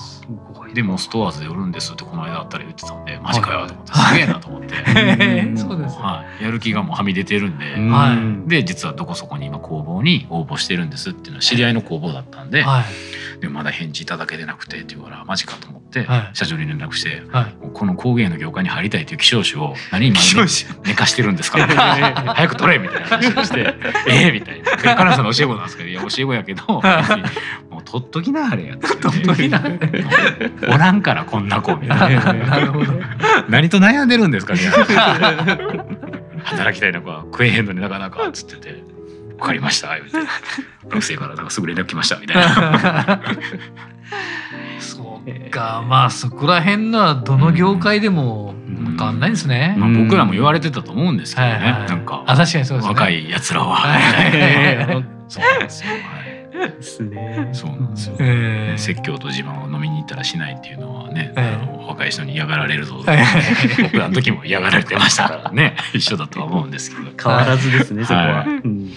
[0.74, 4.74] でもストアーズで売るんですってこの間あったら言ってたんでマジかよと思ってすげえなと思って、
[5.56, 6.02] そうですね。
[6.02, 7.90] はい、やる気がもうはみ出てるんで、うん。
[7.90, 8.48] はい。
[8.48, 13.40] で実はどこそこに今工房に応募してるんですっていうのは知り合いの工房だったんで,、はい。
[13.40, 16.30] でまだ返事いただけてなくてって言うからマジかと思って、はい。
[16.34, 17.22] 社長に連絡して
[17.72, 20.18] この工芸の業界に入りたいという希少種を何今
[20.84, 23.74] 寝かしてるんですか 早く取れみたいな話をして
[24.08, 24.70] ええみたいな。
[24.94, 26.62] カナさんの教え子なんですけどいや教え子やけど
[27.90, 29.60] 取っときなあれや取っときな。
[30.72, 32.32] おらんからこんな子みたいな。
[32.32, 32.92] なるほど。
[33.48, 35.84] 何と悩んでるんですかみたいな
[36.44, 38.84] 働きたいのか食えへんのになかなかっつってて
[39.38, 40.30] 「分かりました」言うて
[40.88, 43.20] 「学生からなんかすぐ連絡来ました」みたいな。
[44.78, 49.74] そうか、まあそこら辺のはどの業界でも分かんないですね。
[49.76, 52.94] まあ、僕らも言われてたと思うんですけどね、はいはいなんかあ確かにそうですね。
[52.94, 55.04] 若いやつらは、はい。
[55.28, 56.00] そうなんですよ、はい、
[56.68, 57.48] ですね。
[57.52, 58.78] そうなんですよ、ええ。
[58.78, 61.58] 説教と自慢を飲みに行ったらしないっていうのはね、ええ。
[61.62, 63.24] あの若い人に嫌がられるぞ、はい。
[63.82, 65.28] 僕らの時も嫌がられてました。
[65.28, 67.10] からね一緒だとは思うんですけど。
[67.22, 68.26] 変わらずですね、そこは。
[68.26, 68.46] はい。
[68.46, 68.88] うん。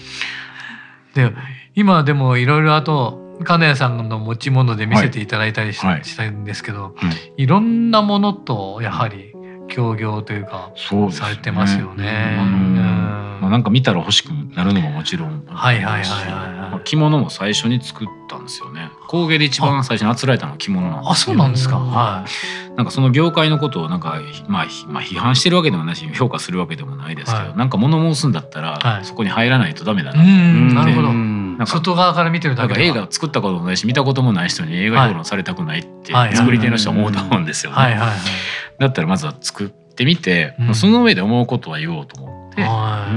[1.14, 1.32] で
[1.74, 6.04] 今でもいろいろあと金谷さんの持ち物で見せていただいたりし,、はい。
[6.04, 9.33] したんですけど、はいいろんなものとやはり
[9.68, 12.36] 協業というかそうですされてますよね。
[13.40, 16.32] まあ、なんか見たら欲しくなるのももちろんはいはいはいはい。
[16.32, 18.90] はいまあ着物も最初に作ったんですよね。
[19.08, 21.10] 工芸で一番最初にあつられたのは着物なんですよ。
[21.10, 21.78] あそうなんですか。
[21.78, 22.24] は
[22.76, 27.56] なんかその業界のことをなんか、まあ、ひまあ批判してるわけでもないし評価するわけでもないですけど、はい。
[27.56, 29.04] なんか物申すんだったら、はい。
[29.04, 30.74] そこに入らないとダメだな、ん。
[30.74, 31.08] なるほど。
[31.08, 36.36] うんなんか外側から見てるだなんかけでは映画作ったこともないし見たこともない人に映画評論されたくないってはいはい。
[36.36, 37.76] 作り手の人は思うと思うんですよね。
[37.76, 38.10] はいはいはい。
[38.78, 40.74] だったらまずは作ってみて、うん。
[40.74, 43.08] その上で思うことは言おうと思って、は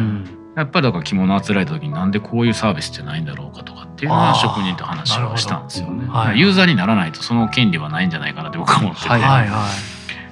[0.56, 6.08] やっぱりだから着物あつらえた時になんでこういうサービスってないんだろうかとかっていうのは職人と話をしたんですよね。
[6.08, 6.40] はい。
[6.40, 9.68] ユーザーにならないとその権利はないんじゃないかなって僕は思ってて、いはいは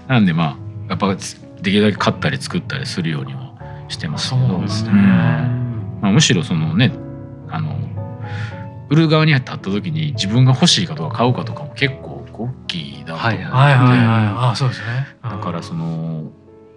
[0.07, 0.09] い。
[0.09, 3.53] なんでまあやっぱできるだけ買ったり作ったりするようには
[3.87, 4.47] してますけど。
[4.47, 4.91] そうですね。
[4.91, 5.99] うん。
[6.01, 6.91] まあ、むしろそのね
[7.49, 7.77] あの
[8.89, 11.95] 売る側に立った時に自分が欲しいかとか買うかとかも結
[12.35, 14.51] 構大きいなと思って、はいはいはいはい。
[14.51, 15.07] あそうですね。
[15.23, 16.31] だからその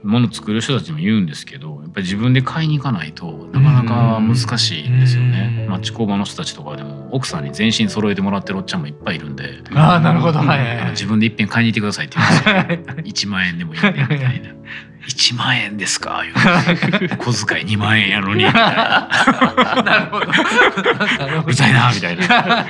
[0.05, 5.57] もの作る人たちも言うんですけどやっぱり自分で買いに行かないとなかなか難しいんですよね。
[5.63, 9.61] うん町工場の人たちとかでも奥さんに全身揃えてもらってるおっちゃんもいっぱいいるんで。
[9.75, 10.39] ああなるほど。
[10.39, 10.91] はい。
[10.93, 12.27] 自分でいっぺん買いに行ってくださいって言
[12.63, 13.27] うんですよ。
[13.29, 14.51] 1万円でもいいんでみたいな。
[15.09, 16.23] 1万円ですか？
[16.23, 19.09] 言うて小遣い2万円やのにみたいな
[19.83, 20.27] なるほど。
[20.27, 21.47] なるほど。
[21.47, 22.27] うざいなみたいな。
[22.27, 22.67] だ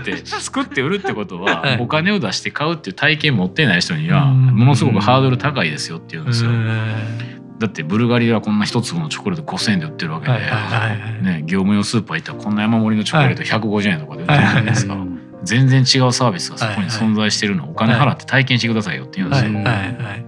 [0.00, 6.50] って作って売るってことははいお金を出して買うっていう体験持ってない人にはうんものすごくハードル高いですよって言うんですよ。
[6.62, 11.22] うんだってブルガリではこんな一粒のチョコレート5,000円で売ってるわけで、はいはいはいはい。
[11.22, 14.96] ね、業務用スーパー行ったらこんな山盛りのチョコレート150円とかで売ってるじゃないですか、
[15.44, 20.24] 全然違うサービスがそこに存在してるのをお金払って体験してくださいよって言うんですよ、はいはいはい。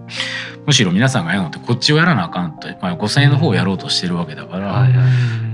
[0.64, 5.04] むしろ皆さんがやるのってこっちをやらなあかんと、まあ、5,000円の方をやろうとしてるわけだから、はいはい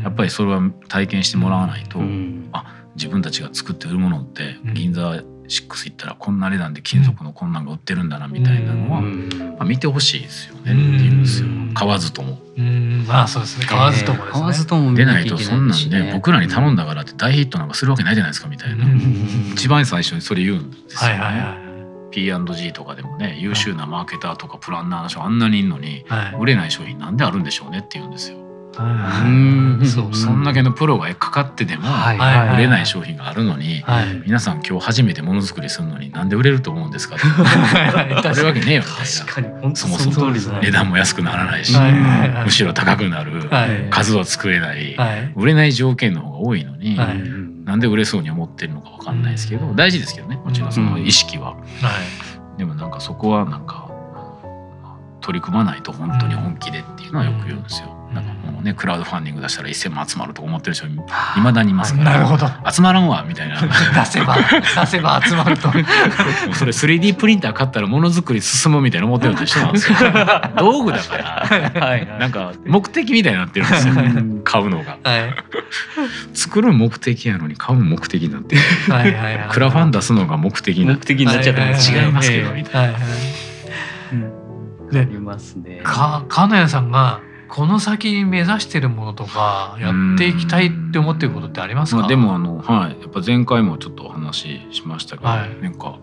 [0.03, 2.51] やっぱりそれは体験してもらわないと、うん。
[2.97, 4.75] 自分たちが作って売るものってうん。
[4.75, 12.39] 銀座6行ったらこんな値段で金属のこんなんが売ってるんだなみたいなのは、うんまあ、見てほしいですよねって言うんですようん買わずとも。
[12.57, 13.67] うんまあそうですね。
[13.67, 14.33] 買わずともですね。
[14.33, 21.19] 買わずとも見でないとそんなんしね僕らに頼んだからって大ヒットなんかするわけないじゃないですかみたいな、うん一番最初にそれ言うんですよね。
[21.19, 21.71] はいはいはい。
[22.11, 26.35] P&G とかでもね優秀なマーケターとかプランナーの人あんなにいるのにはい。
[26.41, 28.39] 売れない商品なんであるんでしょうねって言うんですよ。
[28.77, 29.87] はうん。
[29.87, 31.83] そうそんだけのプロがかかってでも
[32.55, 33.85] 売れない商品があるのに。
[34.25, 37.27] 皆さん今日初めてものづくりするのになんで売れると思うんですかって。
[37.27, 41.77] 売れるわけねえよ確かにそもそも値段も安くならないし
[42.45, 43.89] むしろ高くなるはい。
[43.91, 45.33] 数は作れないはい。
[45.37, 46.97] 売れない条件の方が多いのに
[47.65, 51.55] なんで売れそうに思ってるのかわかんないですけど大事ですけどねもちろんその意識は。
[51.55, 51.61] は
[52.57, 52.59] い。
[52.59, 53.89] でもなんかそこはなんか
[55.21, 57.97] 取り組まないと本当に本気でっていうのはよく言うんですよ。
[58.11, 58.15] うん。
[58.15, 60.91] なんかもうねクラウドファンディング出したら1,000万集まるとか思ってる人い
[61.43, 62.13] まだにいますから。
[62.13, 62.47] なるほど。
[62.71, 63.61] 集まらんわみたいな。
[63.61, 65.69] も 出せば出せば集まると。
[65.69, 65.73] う
[66.55, 69.99] それ 3D プリンター買ったらものづくり進むみたいな思ってるのと一緒なんですよ。
[70.57, 71.87] 道具だから。
[71.87, 73.95] はいなんか目的みたいになってるんですよ。
[73.95, 74.41] うん。
[74.45, 74.99] 買うのが。
[75.03, 75.35] はい。
[76.35, 79.49] 作る目的やのに買う目的になってるはいはいはい。
[79.51, 83.03] クラファン出すのが目的になって目的になっちゃってます違いますけどみたいはいはい。
[84.13, 84.91] うん。
[84.91, 85.81] でありますね。
[85.85, 95.61] か金谷さんがこの先目指してるものとかやっていきたいって思ってることってありますか、まあ、でもあの、はい、やっぱ前回もちょっとお話ししましたけど、はい。
[95.61, 95.99] なんか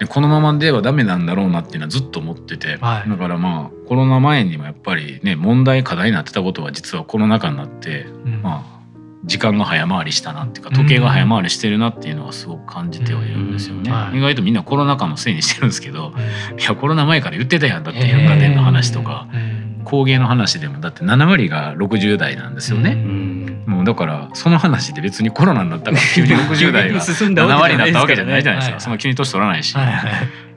[0.00, 3.08] でこのままではダメなんだろうなっていうのはずっと思ってて、はい。
[3.08, 8.42] だからまあコロナ前にもやっぱりね問題課題になってたことは実はコロナ禍になって、うん。
[8.42, 8.82] まあ
[9.24, 13.88] 時間が早回りしたなっていうか時計が早回りしてるなっていうのはすごく感じてはいるんですよね。
[13.88, 13.96] うん。
[13.96, 14.18] はい。
[14.18, 16.12] 意外とみんなコロナ禍のせいにしてるんですけど
[16.52, 16.60] うん。
[16.60, 22.92] いやコロナ前から言ってたやんだって百貨店の話とか、うん工芸の話でもだって7割が60代なんですよね。
[22.92, 23.64] うん。
[23.66, 28.74] もうだからその話で別にコロナになったから急に 60代が進んだ7割になったわわけじゃないいじゃないですはい。
[28.74, 30.12] かその急に年取らないし、はいはい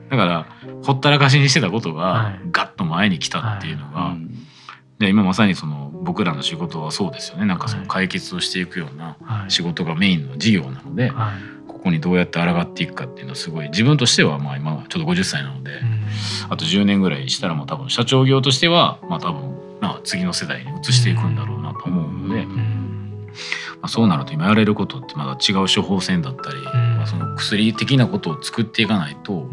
[0.08, 0.46] だから
[0.84, 2.40] ほったらかしにしてたことはがい。
[2.52, 4.30] ガッと前に来たっていうのが、うん
[4.98, 7.44] で今まさにその僕らの仕事はそうですよね。
[7.44, 7.88] なんかそのはい。
[7.90, 9.50] 解決をしていくようなはい。
[9.50, 11.12] 仕事がメインの事業なので、はい。
[11.12, 11.16] こ
[11.86, 16.06] こにどうやって抗っていくかっていうのはすごい自分としてはまあ今ちょっと50歳なので、うん。
[16.50, 23.32] あと10年ぐらいしたらもう多分社長業としてはまあ多分まあ次の世代に移していくんだろうなと思うので、うん。
[23.76, 26.64] まあ、そうなると今やれることってまだ違う処方箋だったり、ん。
[26.64, 29.50] まあ、その薬的なことを作っていかないとうん。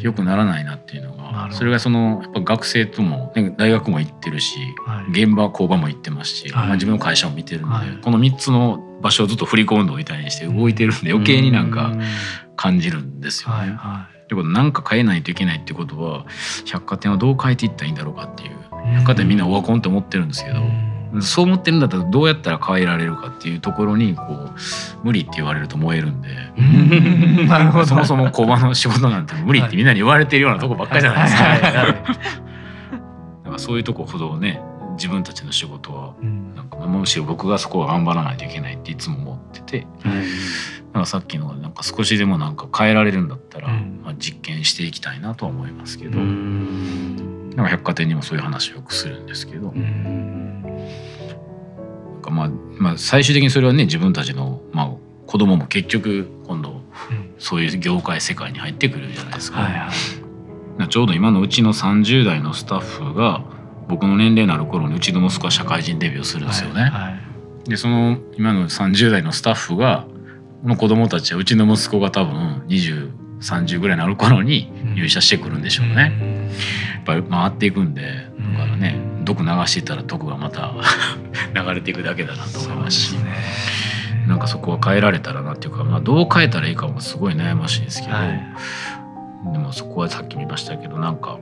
[0.00, 5.22] 良くならないなっていうのがそれがそのやっぱ学生とも、ね、大学も行ってるしはい。
[5.22, 6.66] 現場工場も行ってますし、はい。
[6.66, 7.98] まあ、自分の会社も見てるので、はい。
[8.02, 11.92] この3つの場所をずっと振り込んどみたいにして動いてるんで余計になんか
[12.56, 13.56] 感じるんですよね。
[13.56, 16.24] はいはってことなんか変えないといけないってことは
[16.64, 18.54] 百貨店をどう変えていったらいいんだろうかっていうい
[18.94, 20.60] 百貨店みんなオワコンって思ってるんですけど、
[21.14, 21.22] うん。
[21.22, 24.54] そう思ってるんだったらどうやったら変えられるかっていうところにこう
[25.02, 26.28] 無理って言われると燃えるんで。
[26.56, 27.46] うん。
[27.48, 27.86] なるほど。
[27.86, 31.42] そもそも工場の仕事なんて無理ってみんなに言われてるようなとこばっかりじゃないですか。
[33.58, 34.62] そういうとこほどね
[35.00, 36.54] 自分たちの仕事はうん。
[36.54, 39.86] なんかむしろ僕がそこは頑張らないといけないっていつも思ってて
[40.92, 44.00] なんかさっきのなんか少しでもなんか変えられるんだったら、うん。
[44.04, 47.50] まあ、実験していきたいなとは思いますけど、うん。
[47.50, 50.62] なんか百貨店にもそういう話をよくするんですけど、うん。
[50.62, 50.68] な
[52.18, 54.90] んかまあ、まあ最終的にそれはね自分たちの、まあ、
[55.26, 57.34] 子供も結局今度うん。
[57.38, 59.60] そういう業界世界に入ってくるじゃないですか。
[59.60, 59.88] はいは
[60.84, 60.88] い。
[60.88, 63.44] ちょうど今のうちの30代のスタッフが
[63.90, 66.82] 僕の年齢になる頃にうちの息子は社会人デビューするんですよね。
[66.84, 67.30] はい
[67.64, 70.06] でその今の30代のスタッフが
[70.62, 76.50] この子供たちはうちの息子が多分2030ぐらいになる頃に入社してくるんでしょうね。
[76.94, 80.74] やっぱり回っていくんでうんだからね毒流していったら毒がまた
[81.54, 83.16] 流れていくだけだなと思いますし。
[84.26, 88.40] なんかそこは変えられたらなっていうか、まあ、どう変えたらいいかもすごい悩ましいですけど、はい。
[89.52, 91.38] でもそこはさっき見ましたけどなんか、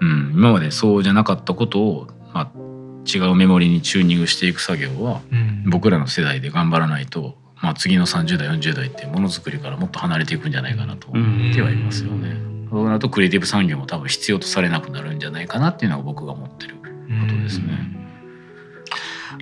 [0.00, 2.62] うん、今までそうじゃなかったことを、まあ、
[3.06, 5.64] 違うメモリにチューニングしていく作業はうん。
[5.70, 12.36] 僕らの世代で頑張らないと、まあ、次の30代40代ってものづくりからもっと離れていくんじゃないかなと思ってはいますよね。
[12.70, 16.76] そうなるとクリエイティブ産業も多分必要とされなくなるんじゃないかなっていうのが僕が思ってる。
[16.76, 17.92] ことですね。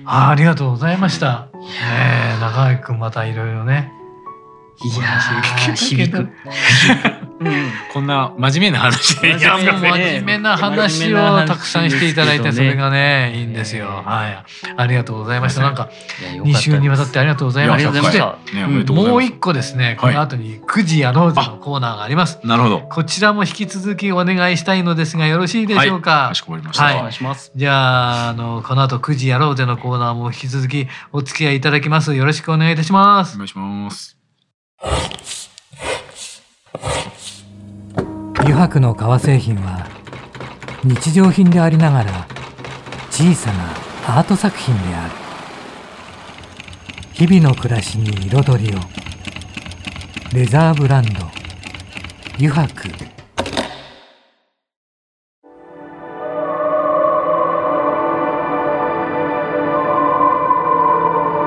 [0.05, 1.47] あありがとうございました。
[1.53, 3.91] ええ中垣君またいろいろね。
[4.83, 6.29] いやー響く。
[7.93, 13.85] こんな真面目な話でい いやもう真面目な話をたくさんしていただいてそれがねいいんですよ。
[13.85, 14.43] ねはい。
[14.77, 15.61] ありがとうございました。
[15.61, 15.89] なんか
[16.21, 17.85] 2いやよかった週にわたってありがとうございまし
[18.17, 18.37] た。
[18.93, 22.39] もう一個ですねこはいの後に9時やろうぜのコーナーがあります。
[22.43, 22.79] なるほど。
[22.79, 26.29] こちらも引き続きお願いしたいのですがよろしいでしょうか？
[26.29, 26.83] かしこまりました。
[26.83, 27.51] はいお願いします。
[27.55, 32.13] じゃああのこの後9時やろうぜのコーナーも引き続きお付き合いいただきます。
[32.13, 33.37] よろしくお願いいたしますお。
[33.37, 34.17] 願いします。
[38.43, 39.87] 油白の革製品は
[40.83, 42.27] 日常品でありながら
[43.11, 43.71] 小さな
[44.17, 45.11] アート作品である。
[47.13, 48.79] 日々の暮らしに彩りを。
[50.33, 51.11] レザーブランド。
[52.39, 52.89] 油白。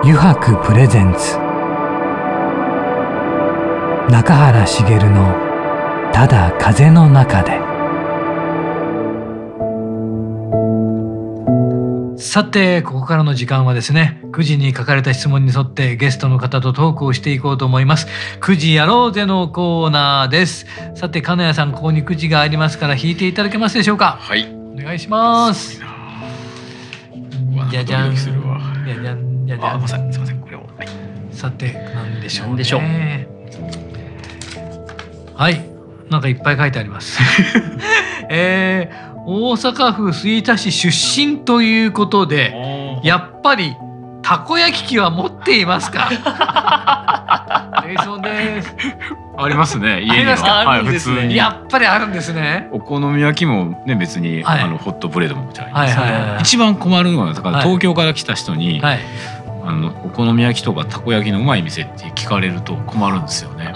[0.05, 1.39] 油白プレゼンツ。
[4.13, 5.35] 中原茂の
[6.15, 7.61] 「ただ風の中で」
[12.17, 18.07] さてここからの時間はですね9時に書かれた質問に沿ってゲストの方とトークをしていこうと思います。
[18.41, 20.67] 9時やろうぜのコーナーです。
[20.95, 24.17] さて金谷さんここに9時がありますから引いていただけますでしょうか？
[24.21, 24.47] はい。
[24.73, 25.81] お願いします。
[27.71, 28.15] じゃじゃん。
[28.15, 29.47] じゃじゃん。
[29.47, 30.61] じゃじゃあ、んすみません、すみません、これを。
[30.61, 30.89] はい。
[31.33, 32.51] さて何でしょうね。
[32.51, 32.83] 何でしょう。
[35.37, 35.74] はい
[36.11, 37.21] なんかいっぱい書いてあります。
[38.31, 40.91] えー大阪府吹田市出
[41.27, 42.55] 身ということで
[43.03, 43.75] やっぱり
[44.21, 46.11] たこ焼き器は持っていますか？
[49.37, 50.37] ありますね家には。
[50.37, 51.37] はい普通に。
[51.37, 52.69] やっぱりあるんですね。
[52.71, 54.61] お好み焼きもね別に、はい。
[54.63, 58.99] あのホットプレートももちろんありますはいはいはい一番困るのはだからはい東京から来た人に、はい
[59.67, 63.73] あのお好み焼きとかたこ焼きのうまい店って聞かれると困るんですよね。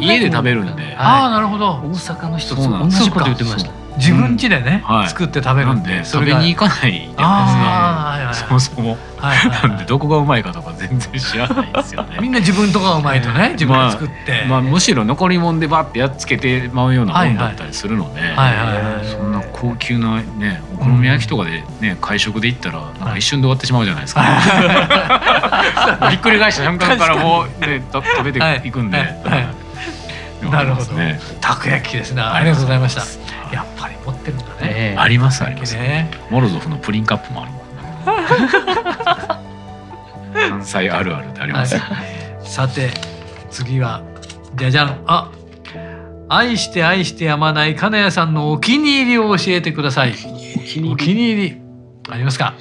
[0.00, 1.74] 家で食べるんで、ああなるほど。
[1.74, 5.08] 大阪の人同じこと言ってました自分家でね、はい。
[5.08, 8.48] 作って食べるなんんでで食べに行かないじゃないですか。
[8.48, 8.98] そもそも。
[9.16, 12.18] はいなんでどこがうまいかとか全然知らないですよね。
[12.20, 18.20] みんな自分とかがうまいとね自分で作って、まあむしろ残り物でバッてやっつけてまうようなもんだったりするので、
[19.04, 24.22] そんな高級なねお好み焼きとかでね会食で行ったらなんか一瞬で終わってしまうじゃないですか。
[26.10, 28.98] ひっくり返した瞬間からもうねと食べていくんで。
[30.50, 30.92] なるほど。
[30.92, 31.18] ね。
[31.40, 33.02] たこ焼きですねありがとうございました
[33.52, 34.98] やっぱり持ってるんだね、ええ。
[34.98, 35.74] ありますあります。
[35.76, 36.10] ね。
[36.30, 37.52] モロゾフのプリンカップもある。
[40.50, 41.80] 関西あるあるってありますよ。
[42.44, 42.90] さて
[43.50, 44.02] 次は
[44.56, 45.30] じゃじゃんあ
[46.28, 50.14] 愛して愛してやまない金谷さんのお気に入りを教えてください。
[50.90, 51.60] お気に入り？
[52.10, 52.54] ありますか？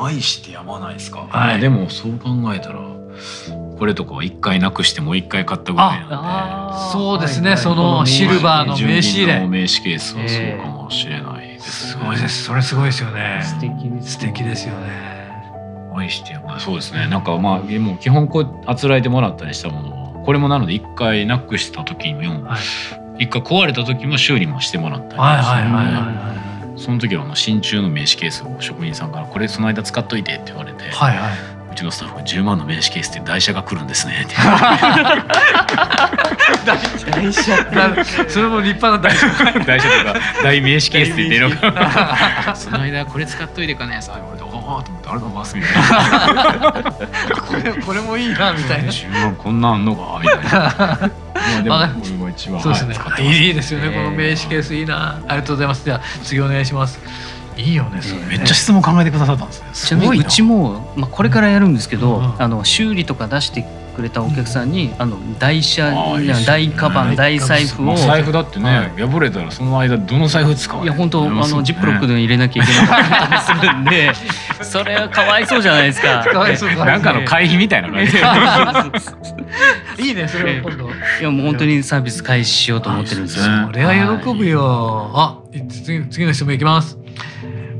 [0.00, 0.94] 愛してやまない。
[0.94, 1.20] ですか？
[1.20, 1.28] はい。
[1.30, 2.80] まあでもそう考えたら
[3.82, 6.92] これとかは一回なくしてもう一回買ったぐらいなんで。
[6.92, 7.64] そうですね、はいはい。
[7.64, 12.44] そのシルバーの名刺入れ名刺ケースはそうかもしれないです、すごいです。
[12.44, 13.40] それすごいですよね。
[13.42, 14.86] 素敵です素敵ですよね。
[15.96, 16.40] 愛してや。
[16.60, 17.08] そうですね。
[17.08, 22.56] なんかまあもう基本こうあつらえてもらったりしたものはこれもなので一回なくした時にもは
[23.18, 23.24] い。
[23.24, 34.34] 一回壊れた時も修理もしてもらったりはいはいはいその時はあの真鍮の名刺ケースを職人さんから「これその間使っといて」って言われて、はいはいうちのスタッフが「10万の名刺ケースって台車が来るんですね」って
[37.10, 39.28] 台車なそれも立派な台車。
[39.64, 44.00] 台車とか大名刺ケースって言ってるのがその間これ使っといてかね。
[44.02, 44.50] さ言われて「おお」
[44.84, 46.72] と思って「あれだます」みたいな
[47.40, 48.90] これこれもいいなみたいな。
[48.92, 51.10] 10万こんなんあんのかみたいな。
[51.66, 52.94] まあでもこれが一番そうですね。
[52.94, 54.74] はいいいですよねえーこの名刺ケース。
[54.74, 55.16] いいな。
[55.26, 55.84] ありがとうございます。
[55.84, 57.00] じゃあ次お願いします
[57.56, 58.20] いいよねそれ。
[58.22, 59.68] ねめっちゃ質問考えてくださったんですね。
[59.72, 62.42] ちなみにうちも、まあ、これからやるんですけど、うん。
[62.42, 66.46] あの修理とか出してくれたお客さんに、あの台車あーいいっすね。
[66.46, 67.84] 大カバン大財布を。
[67.86, 70.86] まあ財布だってね、破れたらその間どの財布使うい？
[70.86, 74.12] や本当あのジップロックで入れなきゃいけなかったりするんで
[74.64, 76.24] それはかわいそうじゃないですか。
[76.32, 78.16] かわいそうかわいそうなんかの会費みたいな感じ
[80.08, 83.46] いいねそれは今度いやもう本当にサービス開始しようと思ってるんですよ。
[83.46, 83.66] ね。
[83.66, 85.10] これは喜ぶよ。
[85.14, 86.98] あ次次の質問いきます。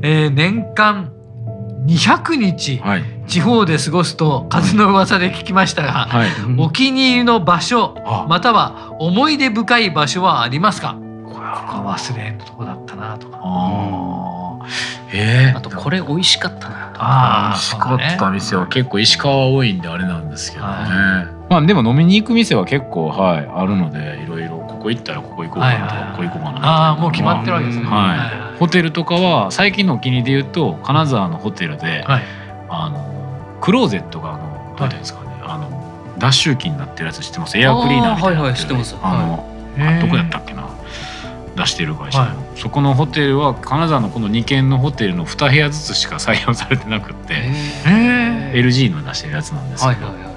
[0.01, 1.09] えー年間
[1.87, 2.79] 200日。
[2.83, 6.29] はい地方で過ごすと風の噂で聞きましたがはい。
[6.59, 8.27] お気に入りの場所あ。
[8.29, 10.99] または思い出深い場所はありますか？
[11.25, 11.95] これは。
[11.97, 13.39] 忘れんとこだったなとか。
[13.41, 15.17] あー。
[15.17, 16.93] えー、あとこれ美味しかったな。
[16.95, 26.67] あ美味しかった店は結構石川多いんであれなんですけどね、はまあでも飲みに行く店は結構はいあるのでいろいろここ行ったらここ行こうかなとか、ここ行こうかなとか。
[26.67, 27.85] ああもう決まってるわけですね。
[27.85, 28.59] はい。
[28.59, 32.23] ホテルとかは最近のお気に入りで言うと金沢のホテルで、はい。
[32.69, 33.12] あの
[33.63, 37.57] クローゼットがあのどういうんですかね、あの脱臭機になってるやつ知ってます？
[37.57, 38.97] エアクリーナーみたいなあーはいはい知ってます。
[39.01, 40.67] あの、どこやったっけな？
[41.55, 42.59] 出してる会社の、はい。
[42.59, 47.35] そこのホテルは金沢のこの2軒のホテルの2部屋ずつしか採用されてなくって、
[47.87, 50.29] え LG の出してるやつなんですけど、はいはいは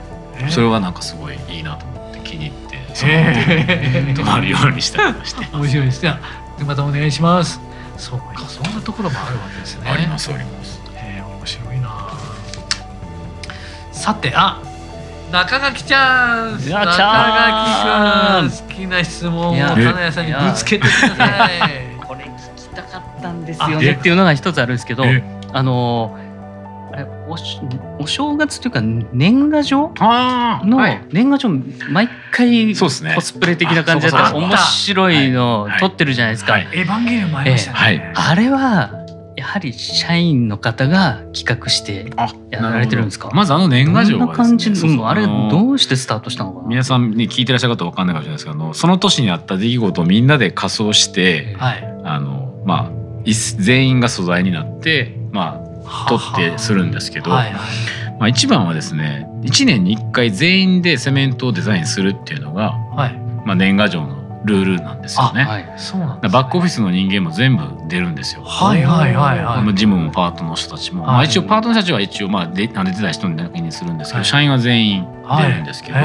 [0.42, 0.44] い。
[0.44, 6.20] ーそれはなんかすごいいいなと思って気に入ってそのホテルに泊まるようにしたりまして、 面白いですじゃ
[6.60, 7.60] あまたお願いします。
[7.96, 9.90] そうかそんなところもあるわけですね。
[9.90, 10.75] ありますあります
[14.06, 14.62] さてあ
[15.32, 18.48] 中垣ちゃんいや中ちゃん。
[18.48, 21.50] 垣くん好きな質問を金谷さんにぶつけてください。
[22.06, 26.16] これ聞きたかったんですよねっていうのが一つあるんですけどえあの
[26.92, 27.60] あれおし
[27.98, 29.92] お正月というか年賀状？
[29.98, 31.00] あのはい。
[31.10, 31.48] 年賀状
[31.90, 33.12] 毎回そうですね。
[33.16, 35.80] コスプレ的な感じだった面白いのはい。
[35.80, 36.68] 撮ってるじゃないですか、はい。
[36.72, 38.12] エヴァンゲリオンもありましたね、ええ。
[38.14, 38.90] あれは
[39.37, 43.31] やはり社員の方が企画してあやられてるんですか？
[43.35, 44.31] まずあの年賀状がね。
[44.31, 45.05] な感じそう。
[45.05, 46.68] あれのどうしてスタートしたのかな？
[46.68, 52.01] 皆さんに聞いてらっしゃる方は分かんないかもしれないですけどあのその年にあった出来事をみんなで仮装してはい。
[52.05, 52.92] あのまあ
[53.25, 58.16] い全員が素材になってまあ撮ってするんですけど、はいはい。
[58.18, 63.14] まあ、一番はですね1年に1回全員でセメントをデザインするっていうのが、はい。
[63.44, 65.42] まあ、年賀状のルールなんですよね。
[65.42, 65.74] はい。
[65.76, 68.42] そうなんだからバックオフィスの人間も全部出るんですよ。
[68.42, 69.62] はいはいはいはい。
[69.62, 71.12] まあ事務もパートの人たちも、はい。
[71.12, 74.24] まあ、一応パートの人たちは一応まあであの出てた人だけにするんですけど、はい。
[74.24, 75.99] 社員は全員出るんですけど、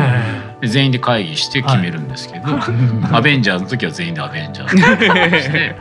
[0.64, 5.76] 全員で会議して決めるんですけど、えアベンジャーズの時は全員でアベンジャーズして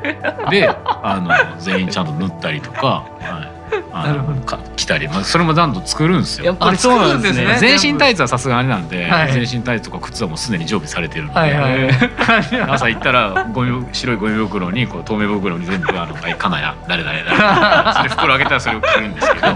[0.50, 1.18] であ
[1.56, 3.24] の全員ちゃんと塗ったりとか、はい。
[3.24, 3.49] あ
[3.92, 4.40] なるほど。
[4.40, 6.46] のか着たり、まあ、それも段々作るんですよ。
[6.46, 7.46] やっぱりそうなんですね。
[7.46, 7.78] あ作るんですね。
[7.78, 9.32] 全身タイツはさすがにあれなんで、はい。
[9.32, 11.90] 全身タイツとか靴はもうすでに常備されてるんで、はいはい。
[12.68, 19.46] 朝行ったらゴミ白いゴミ袋にこう透明袋に全部あのはい金谷誰誰誰 それ袋開けたらそれを着るんですけど。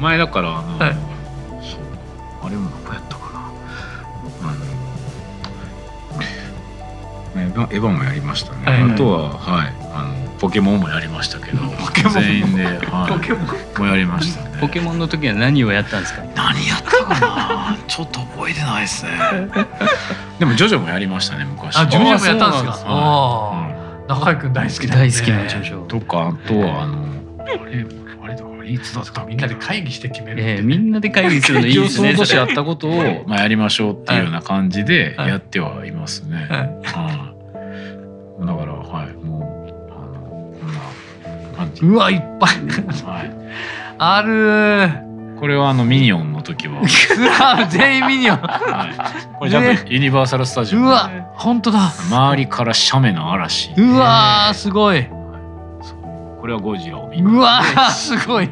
[0.00, 0.96] 前だからあの、はい。
[1.60, 1.80] そう
[2.46, 3.40] あれもどこやったかな。
[4.42, 4.54] あ
[7.36, 8.92] のエヴァエヴァもやりましたね、はいはい。
[8.92, 9.74] あとははい。
[9.92, 11.58] あのポケモンもやりましたけど
[12.12, 13.46] 全員で、はい、ポケモン。
[13.78, 14.58] もやりましたね。
[14.60, 16.22] ポケモンの時は何をやったんですか？
[16.34, 17.20] 何やったか
[17.74, 17.76] な？
[17.86, 19.12] ちょっと覚えてないですね。
[20.40, 21.76] でもジョジョもやりましたね昔。
[21.76, 22.72] あ、ジョジョもやったんですか？
[22.74, 24.86] そうなん中井くん大好きね。
[24.88, 25.86] 大好きなジョジョ。
[25.86, 26.98] とかあとはあの
[27.40, 27.86] あれ
[28.24, 29.30] あれだあれいつだったっけ？
[29.30, 30.52] みんなで会議して決めるってね。
[30.54, 32.14] ええみんなで会議するのいいですね。
[32.18, 33.24] 年やったことを。
[33.26, 35.28] まあやりましょうっていうような感じではい。
[35.28, 36.36] やってはいますね。
[36.48, 36.58] はい。
[36.58, 36.64] は
[38.42, 38.46] い。
[38.46, 39.08] だからはい
[41.60, 41.84] 感じ。
[41.84, 42.50] うわ、いっぱい。
[43.04, 43.30] はい。
[43.98, 45.10] あるー。
[45.38, 48.36] これはあのミニオンの時は、うわ、全員ミニオン。
[48.36, 51.90] はい、これちゃんとユニバーサルスタジオうわ、本当だ。
[52.10, 53.72] 周りから斜面の嵐。
[53.74, 55.06] うわー、すごい。
[56.40, 58.50] これはゴジラを見うわー、すごい。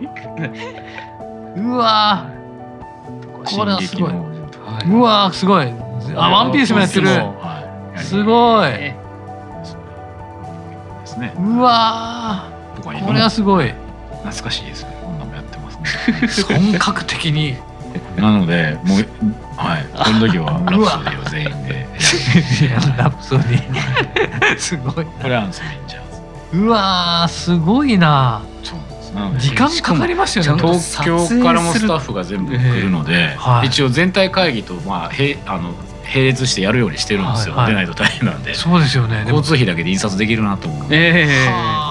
[1.56, 2.30] うわ
[3.44, 5.66] これはすごい進撃のー、うわー、すごい。
[6.16, 7.08] あ、ワンピースもやってる。
[7.08, 7.98] はい。
[7.98, 9.08] すごい。
[11.18, 11.34] ね。
[11.36, 13.72] うわー、とか今これはすごい。
[14.22, 14.98] 懐かしいですね。
[15.02, 16.58] こんなのもやってますね。
[16.58, 17.56] 本格的に。
[18.16, 18.98] なので、もう、
[19.56, 21.88] はい、この時はラプソディを全員で。
[22.98, 24.58] ラプソディ。
[24.58, 25.04] すごい。
[25.04, 26.02] これはアンスメンジャー
[26.52, 26.58] ズ。
[26.58, 28.42] うわー、すごごいな。
[28.62, 28.78] そう
[29.38, 30.62] 時間かかりますよね。
[30.62, 35.74] 東京からもスタッフが全部来るので、はい一応全体会議とまあへあの
[36.12, 37.54] 並列してやるようにしてるんですよ。
[37.54, 38.54] はいはい出ないと大変なんで。
[38.54, 39.22] そうですよね。
[39.22, 40.86] 交通費だけで印刷できるなと思う。
[40.90, 41.87] ええは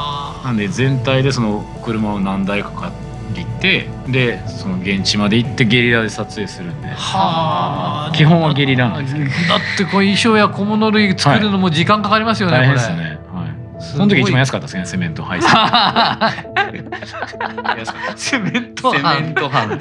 [0.48, 2.94] なんで全体でその車を何台か借
[3.36, 6.88] りて、でその現地まで行ってゲリラで撮影するんで。
[6.88, 8.12] あはあ。
[8.16, 12.60] 基本はゲリラなんですけどだってこう衣装や小物類作るのも時間かかりますよね。
[12.60, 13.20] 大変これですね。
[13.80, 15.48] その時一番安かったですね、セメント配送。
[15.48, 16.28] 安か
[18.00, 18.18] った。
[18.18, 19.80] セメントセメ班ント班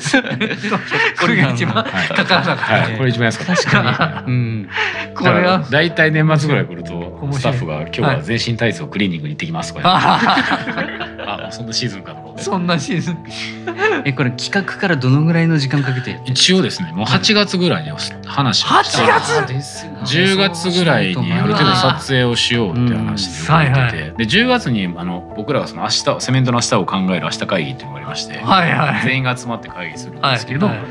[1.21, 3.57] これが一番はいかからなかったはい、これ一番安かった。
[3.57, 4.33] 確かに。
[4.33, 4.69] うん。
[5.15, 9.83] これはだいたい年末ぐらい来るとスタッフが今日は全身体操クリーニングに行ってきますとか
[11.47, 13.19] あそんなシーズンかと思って そんなシーズン。
[14.05, 17.91] えこれ企画からどのぐらいの時間かけてやってる一応ですねもう8月ぐらいに
[18.27, 19.39] 話をして8月？
[19.39, 19.99] あーですよね。
[20.03, 23.83] 10月ぐらいにある程度撮影をしようって話で動いてて、うん。
[23.83, 29.03] はいで10月にあの僕らがその明日セメントの明日を考える明日会議っていうのがありまして、はいはい。
[29.05, 30.85] 全員が集まって会議するんはいですけど、はいま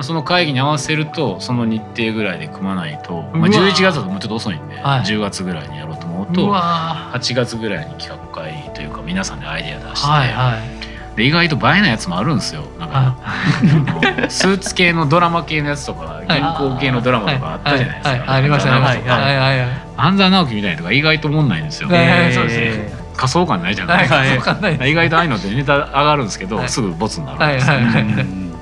[0.00, 5.00] あその会議に合わせるとその日程ぐらいで組まないと、まあ、うわ11月だともうちょっと遅いんで、はい。
[5.00, 10.77] 10月ぐらいにやろうと思ううとわ8月ぐらいに企画会議というか皆さんでアイデア出して、はいはい
[11.18, 12.62] で意外と映えなやつもあるんですよ。
[12.78, 13.16] なんか
[14.28, 18.18] スーツ系のドラマ系のやつとか銀行系のドラマとかあったじゃないですか、はい。
[18.20, 18.28] はい。
[18.28, 19.22] ありましたありましたはい。
[19.22, 19.36] はい。
[19.36, 19.60] はい。
[19.60, 19.70] はい。
[19.96, 22.92] 半沢直樹みたいなのとか意外と思んないんですよ、ねえーそうですね。
[23.16, 24.06] 仮想感ないじゃなはい。
[24.06, 24.30] い。
[24.30, 24.44] です。
[24.44, 26.68] か、意外とああいうのってネタ上がるんですけど、はい。
[26.68, 27.84] すぐボツになるんですよ、はい。
[27.84, 28.02] はい。
[28.02, 28.52] うん。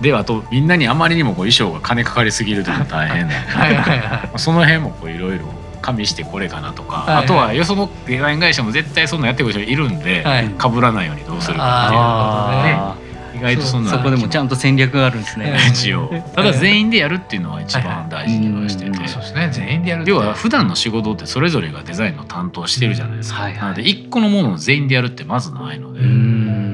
[0.00, 3.50] であとみんなにあまりにもこう衣装が金かかりすぎるというのが大変なんで。
[3.52, 3.76] はい。
[3.76, 3.98] はい。
[4.00, 4.38] はい。
[4.38, 5.44] その辺もこういろいろ
[5.84, 7.24] 加味してこれかなとか、はいはい。
[7.24, 10.48] あとはよそのデザイン会社も絶対そんなやってくる人いるんで、はい。
[10.48, 15.50] 被らないようにどうするかあっていう意外とそんなーそこでもちゃんと戦略があるんですね。
[15.52, 15.68] はい。
[15.68, 18.84] 一応ただ全員でやるっていうのは一番大事にはして。
[18.84, 19.48] て、はいはいそうですね。
[19.52, 23.60] 全員でやる要は普段の仕事ってそれぞれがデザインの担当してるじゃないですか、はいはい。
[23.60, 26.73] なので一個のものを全員でやるってまずないので、うん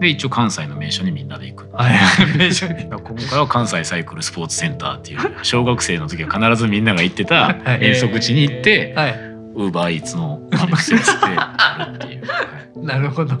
[0.00, 1.94] で一応関西の名所にみんなで行く、はい。
[1.94, 2.74] は い名所に。
[2.74, 7.84] だから今回は関西サイクルスポーツセンターっていう小学生の時は必ずみんなが行ってたはい。
[7.84, 9.12] 遠足地に行ってはい。
[9.56, 12.42] ウーバーイーツのアレクセスでやるっていう、は
[12.82, 13.34] いなるほど。
[13.34, 13.40] は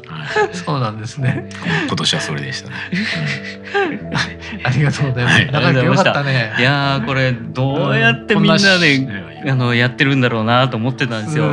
[0.52, 1.48] そうなんですね。
[1.86, 2.74] 今年はそれでしたね。
[4.64, 5.36] ありがとうございます。
[5.36, 5.46] はい。
[5.52, 6.52] 仲良くよかったね。
[6.58, 9.08] いやーこれどうやってみんなで
[9.48, 11.44] あのやってるんだろうなと思ってたんですよ。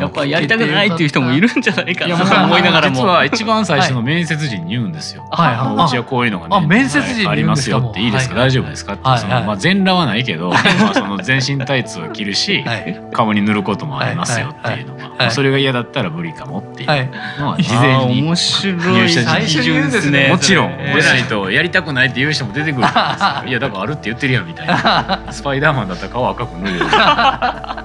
[0.00, 2.96] やっぱやりたくないっていう人もいるんじゃないかなと思いながらも。
[2.96, 5.26] 実は一番最初の面接時に言うんですよ。
[5.30, 8.08] はいあのうちはこういうのがね、あ面接時にはいありますよってい。
[8.08, 8.94] いですか、はい大丈夫ですか？
[8.94, 10.56] って、そのまあ全裸はないけど、ま
[10.90, 13.00] あその全身タイツを着るし、はい。
[13.12, 17.10] 顔に塗ることもありますよっていうのが、まあそれが嫌だったら無理かもっていうはい。
[17.38, 18.22] のは事前に。
[18.22, 18.76] 面白い。
[18.76, 20.70] 入社時最初に言うんですねもちろん。
[20.72, 20.96] えー。
[20.96, 25.20] 出ないとやりたくないっていう人も出てくるじゃないですか いやだからあるって言ってるやんみたいな。
[25.30, 26.84] スパイダーマンだったら顔赤く塗るよ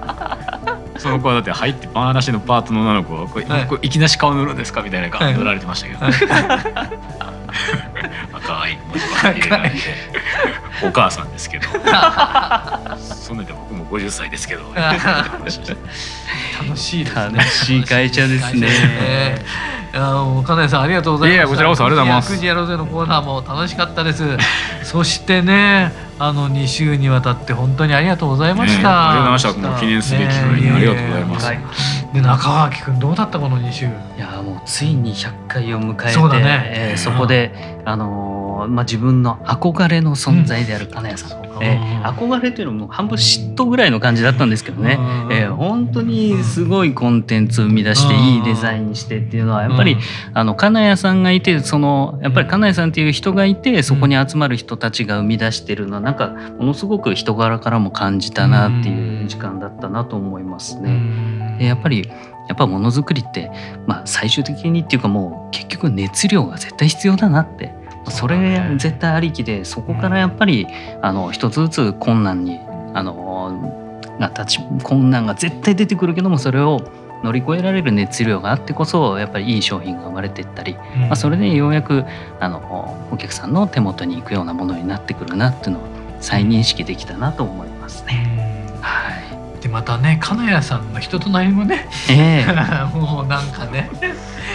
[1.03, 3.67] その子はだって入ってパーなしのパートの女の子はこれ、はい。
[3.67, 4.81] これいきなし顔塗るんですか？
[4.81, 5.99] みたいな顔塗られてましたけど、
[8.33, 8.77] 赤い。
[8.87, 9.75] 文字ばっかり入れられて
[10.83, 11.65] お母さんですけど。
[12.97, 14.63] そんなんで僕も50歳ですけど。
[14.73, 15.77] 楽しいですね。
[16.61, 18.61] 楽しい会社ですね。
[18.61, 19.45] ね。
[19.93, 21.43] やもう金谷さんありがとうございました。
[21.43, 22.33] いやこちらこそありがとうございます。
[22.33, 24.23] 9時やろうぜのコーナーも楽しかったです。
[24.83, 28.81] そしてね、あの2週にわたって本当にありがとうございました。
[28.81, 29.79] ねありがとうございました。
[29.79, 31.57] 記念すべき回にありがとうござい。
[31.59, 33.85] ますねで中脇くんどうだったこの2週？
[33.85, 33.89] い
[34.19, 36.63] やもうついに100回を迎えてそうだね。
[36.75, 37.51] えーそこで、
[37.85, 41.63] あのーまあ、自分の憧れの存在である金谷さん、うん。
[41.63, 45.33] えー憧れというのも半分嫉妬ぐらいの感じだったんですけどね、うん。
[45.33, 49.97] えー本当にすごいコンテンツを生み出してうんいいデザインにしてっていうのはやっぱり、
[50.33, 60.91] あの金谷さんがいてそのやっぱり金谷さんっていう人がいてそこに集まる人たちが生み出してるのはなんかものすごく人柄からも感じたなっていう時間だったなと思いますうね。
[60.91, 62.09] んでやっぱり
[62.49, 63.49] やっぱものづくりって、
[63.87, 67.73] まあ、最終的にっていうかもう結局熱量が絶対必要だなって
[68.09, 70.67] それ絶対ありきでそこからやっぱり
[71.01, 72.59] あの一つずつ困難に
[72.93, 73.83] あの
[74.19, 76.81] が立ち困難が絶対出てくるけどもそれを
[77.23, 82.03] 乗り越えられる熱量があってこそやっぱりいい商品が生まれていったり、まあ、それでようやく
[82.39, 85.81] あのお客さんの手元に行くようなものになってくるなっていうのを
[86.19, 88.67] 再認識できたなと思いますね。
[88.75, 88.81] うん。
[88.81, 89.22] はい、
[89.63, 91.87] でまたね金谷さんの人となりもね。
[92.09, 92.53] ええ。
[92.93, 93.89] もうなんかね。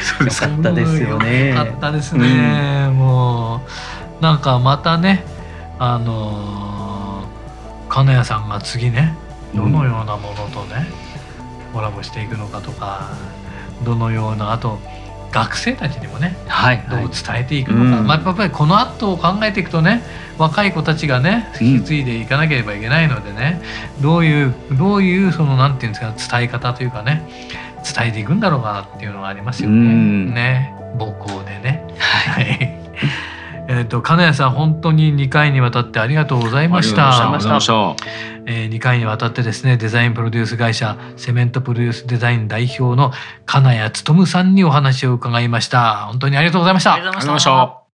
[0.02, 1.48] そうかったですよね。
[1.48, 3.62] よかったですね、も
[4.20, 5.24] うなんかまたね
[5.78, 9.16] あのー金谷さんが次ね
[9.54, 10.86] どのようなものとね、
[11.72, 13.08] コラボしていくのかとか
[13.82, 14.78] どのようなあと
[15.30, 18.06] 学生たちにもねはい、はいどう伝えていくのか、うん。
[18.06, 20.02] まあ、やっぱりこの後を考えていくとね
[20.38, 21.66] 若い子たちがねうん。
[21.66, 23.60] 引き継いでいかなければいけないのでね、
[24.00, 27.28] どういうどういうそのなんていうんですか伝え方というかね
[27.84, 29.76] 伝えていくんだろうかなっていうのがありますよね。
[29.76, 30.34] うん。
[30.34, 30.74] ね。
[30.98, 31.84] 母校でね。
[31.98, 32.44] はい。
[32.44, 32.87] はい。
[33.70, 37.60] えっと金谷さん本当に2回にわたってありがとうございましありがとうございたま。
[37.60, 37.96] した
[38.46, 43.12] えー、2回にわたってですねデザインプロデュース会社セメントプロデュースデザイン代表の
[43.44, 46.06] 金谷勉さんにお話を伺いました。
[46.06, 46.94] 本当にありがとうございました。
[46.94, 47.88] ありがとうありがとうございました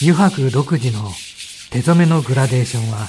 [0.00, 1.10] 油白独自の
[1.70, 3.08] 手染めのグラデーションは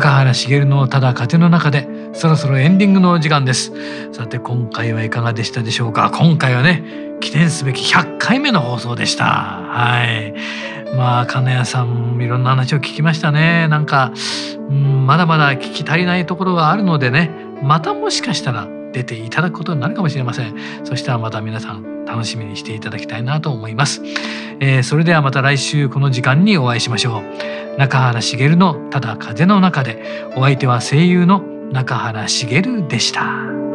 [0.00, 3.70] 中原茂のただ風の中でそろそろエンディングのお時間です。
[4.14, 6.10] さて今回はいかがでしたでしょうか？
[6.10, 9.26] 今回はね記念すべき100回目の放送でした。
[9.26, 10.34] はい。
[10.96, 13.68] まあ金谷さんいろんな話を聞きましたね。
[13.68, 14.14] なんか、
[14.70, 17.30] うん、まだまだ聞き足りないところがあるのでね
[17.62, 20.54] またもしかしたら出ていただくことになるかもしれません。
[20.86, 24.02] そしたらまた皆さん楽しみにしていただきたいなと思います、
[24.60, 27.78] えーそれではまた来週この時間にお会いしましょう。
[27.78, 30.02] 中原茂のただ風の中で。
[30.36, 31.40] お相手は声優の
[31.72, 33.69] 中原茂でした。